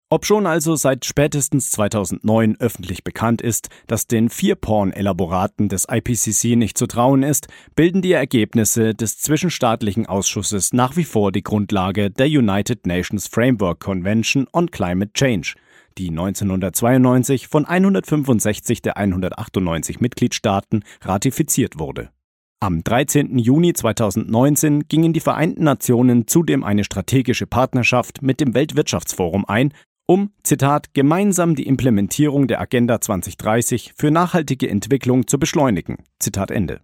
Obschon 0.08 0.46
also 0.46 0.76
seit 0.76 1.04
spätestens 1.04 1.72
2009 1.72 2.60
öffentlich 2.60 3.02
bekannt 3.02 3.42
ist, 3.42 3.70
dass 3.88 4.06
den 4.06 4.28
Vier-Porn-Elaboraten 4.28 5.68
des 5.68 5.88
IPCC 5.90 6.56
nicht 6.56 6.78
zu 6.78 6.86
trauen 6.86 7.24
ist, 7.24 7.48
bilden 7.74 8.02
die 8.02 8.12
Ergebnisse 8.12 8.94
des 8.94 9.18
zwischenstaatlichen 9.18 10.06
Ausschusses 10.06 10.72
nach 10.72 10.96
wie 10.96 11.02
vor 11.02 11.32
die 11.32 11.42
Grundlage 11.42 12.12
der 12.12 12.26
United 12.26 12.86
Nations 12.86 13.26
Framework 13.26 13.80
Convention 13.80 14.46
on 14.52 14.70
Climate 14.70 15.12
Change, 15.12 15.54
die 15.98 16.10
1992 16.10 17.48
von 17.48 17.64
165 17.64 18.82
der 18.82 18.98
198 18.98 19.98
Mitgliedstaaten 19.98 20.84
ratifiziert 21.02 21.80
wurde. 21.80 22.10
Am 22.60 22.84
13. 22.84 23.38
Juni 23.38 23.72
2019 23.72 24.86
gingen 24.86 25.12
die 25.12 25.20
Vereinten 25.20 25.64
Nationen 25.64 26.28
zudem 26.28 26.62
eine 26.62 26.84
strategische 26.84 27.48
Partnerschaft 27.48 28.22
mit 28.22 28.40
dem 28.40 28.54
Weltwirtschaftsforum 28.54 29.44
ein, 29.46 29.72
um, 30.06 30.30
Zitat, 30.42 30.94
gemeinsam 30.94 31.54
die 31.56 31.66
Implementierung 31.66 32.46
der 32.46 32.60
Agenda 32.60 33.00
2030 33.00 33.92
für 33.96 34.10
nachhaltige 34.10 34.68
Entwicklung 34.68 35.26
zu 35.26 35.38
beschleunigen. 35.38 35.98
Zitat 36.20 36.50
Ende. 36.50 36.80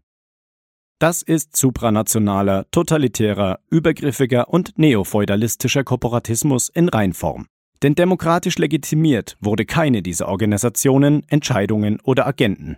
Das 0.98 1.22
ist 1.22 1.56
supranationaler, 1.56 2.66
totalitärer, 2.70 3.58
übergriffiger 3.70 4.48
und 4.48 4.78
neofeudalistischer 4.78 5.82
Korporatismus 5.82 6.68
in 6.68 6.88
Reinform. 6.88 7.46
Denn 7.82 7.96
demokratisch 7.96 8.58
legitimiert 8.58 9.36
wurde 9.40 9.64
keine 9.66 10.02
dieser 10.02 10.28
Organisationen, 10.28 11.24
Entscheidungen 11.28 12.00
oder 12.04 12.26
Agenten. 12.26 12.76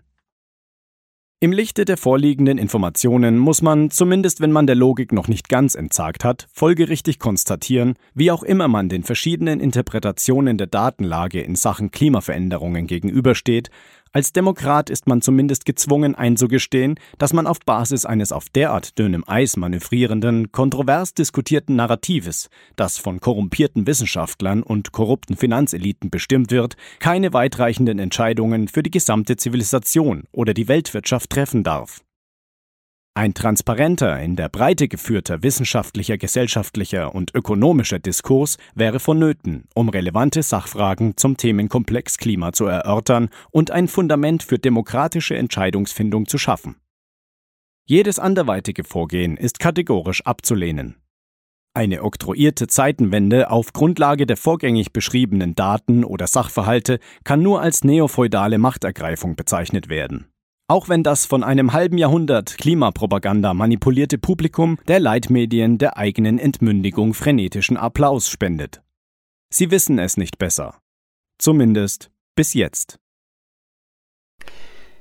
Im 1.45 1.53
Lichte 1.53 1.85
der 1.85 1.99
vorliegenden 1.99 2.57
Informationen 2.57 3.37
muss 3.37 3.61
man, 3.61 3.91
zumindest 3.91 4.41
wenn 4.41 4.51
man 4.51 4.67
der 4.67 4.77
Logik 4.77 5.13
noch 5.13 5.29
nicht 5.29 5.51
ganz 5.51 5.75
entsagt 5.75 6.25
hat, 6.25 6.49
folgerichtig 6.51 7.19
konstatieren, 7.19 7.97
wie 8.15 8.31
auch 8.31 8.43
immer 8.43 8.67
man 8.67 8.89
den 8.89 9.03
verschiedenen 9.03 9.61
Interpretationen 9.61 10.57
der 10.57 10.69
Datenlage 10.69 11.43
in 11.43 11.55
Sachen 11.55 11.91
Klimaveränderungen 11.91 12.87
gegenübersteht, 12.87 13.69
als 14.15 14.33
Demokrat 14.33 14.91
ist 14.91 15.09
man 15.09 15.23
zumindest 15.23 15.65
gezwungen 15.65 16.15
einzugestehen, 16.15 17.01
dass 17.19 17.33
man 17.33 17.49
auf 17.49 17.59
Basis 17.59 18.07
eines 18.07 18.31
auf 18.31 18.49
derart 18.49 18.97
dünnem 18.97 19.25
Eis 19.27 19.57
manövrierenden, 19.57 20.53
kontrovers 20.53 21.15
diskutierten 21.15 21.75
Narratives, 21.75 22.49
das 22.77 22.97
von 22.97 23.19
korrumpierten 23.19 23.89
Wissenschaftlern 23.89 24.63
und 24.63 24.93
korrupten 24.93 25.37
Finanzeliten 25.37 26.11
bestimmt 26.11 26.53
wird, 26.53 26.77
keine 27.01 27.33
weitreichenden 27.33 27.99
Entscheidungen 27.99 28.69
für 28.69 28.85
die 28.85 28.93
gesamte 28.93 29.37
Zivilisation 29.37 30.29
oder 30.31 30.55
die 30.55 30.69
Weltwirtschaft 30.69 31.31
treffen 31.31 31.65
darf. 31.65 32.05
Ein 33.17 33.33
transparenter, 33.33 34.21
in 34.21 34.35
der 34.35 34.49
Breite 34.49 34.89
geführter 34.89 35.45
wissenschaftlicher, 35.45 36.19
gesellschaftlicher 36.19 37.15
und 37.15 37.33
ökonomischer 37.33 38.01
Diskurs 38.01 38.59
wäre 38.75 38.99
vonnöten, 38.99 39.69
um 39.73 39.89
relevante 39.89 40.43
Sachfragen 40.43 41.17
zum 41.17 41.37
Themenkomplex 41.37 42.19
Klima 42.19 42.53
zu 42.53 42.67
erörtern 42.67 43.29
und 43.53 43.71
ein 43.71 43.87
Fundament 43.87 44.43
für 44.43 44.59
demokratische 44.59 45.37
Entscheidungsfindung 45.37 46.27
zu 46.27 46.39
schaffen. 46.39 46.75
Jedes 47.87 48.19
anderweitige 48.19 48.83
Vorgehen 48.83 49.37
ist 49.37 49.61
kategorisch 49.61 50.27
abzulehnen. 50.27 50.97
Eine 51.73 52.03
oktroyierte 52.03 52.67
Zeitenwende 52.67 53.49
auf 53.49 53.73
Grundlage 53.73 54.27
der 54.27 54.37
vorgängig 54.37 54.93
beschriebenen 54.93 55.55
Daten 55.55 56.03
oder 56.03 56.27
Sachverhalte 56.27 56.99
kann 57.23 57.43
nur 57.43 57.61
als 57.61 57.85
neofeudale 57.85 58.59
Machtergreifung 58.59 59.37
bezeichnet 59.37 59.89
werden 59.89 60.34
auch 60.67 60.89
wenn 60.89 61.03
das 61.03 61.27
von 61.27 61.45
einem 61.45 61.73
halben 61.73 61.99
Jahrhundert 61.99 62.57
Klimapropaganda 62.57 63.55
manipulierte 63.55 64.19
Publikum 64.19 64.79
der 64.89 65.01
Leitmedien 65.01 65.79
der 65.79 65.97
eigenen 65.97 66.39
Entmündigung 66.39 67.15
frenetischen 67.15 67.77
Applaus 67.77 68.29
spendet. 68.29 68.83
Sie 69.51 69.71
wissen 69.71 69.99
es 69.99 70.17
nicht 70.17 70.39
besser. 70.39 70.79
Zumindest 71.39 72.11
bis 72.35 72.55
jetzt. 72.55 72.99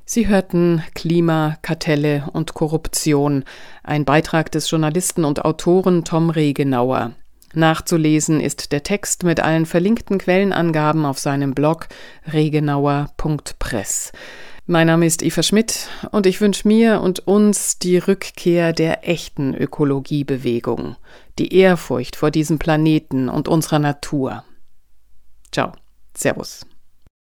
Sie 0.05 0.27
hörten 0.27 0.83
Klima, 0.95 1.57
Kartelle 1.61 2.29
und 2.33 2.53
Korruption, 2.53 3.45
ein 3.83 4.03
Beitrag 4.03 4.51
des 4.51 4.69
Journalisten 4.69 5.23
und 5.23 5.45
Autoren 5.45 6.03
Tom 6.03 6.29
Regenauer. 6.29 7.13
Nachzulesen 7.53 8.41
ist 8.41 8.71
der 8.71 8.83
Text 8.83 9.23
mit 9.23 9.39
allen 9.39 9.65
verlinkten 9.65 10.17
Quellenangaben 10.17 11.05
auf 11.05 11.19
seinem 11.19 11.53
Blog 11.53 11.87
regenauer.press. 12.31 14.11
Mein 14.65 14.87
Name 14.87 15.05
ist 15.05 15.23
Eva 15.23 15.43
Schmidt 15.43 15.89
und 16.11 16.25
ich 16.25 16.39
wünsche 16.39 16.65
mir 16.65 17.01
und 17.01 17.27
uns 17.27 17.79
die 17.79 17.97
Rückkehr 17.97 18.71
der 18.71 19.05
echten 19.09 19.53
Ökologiebewegung, 19.53 20.95
die 21.37 21.53
Ehrfurcht 21.53 22.15
vor 22.15 22.31
diesem 22.31 22.59
Planeten 22.59 23.27
und 23.27 23.49
unserer 23.49 23.79
Natur. 23.79 24.45
Ciao, 25.51 25.73
Servus. 26.15 26.65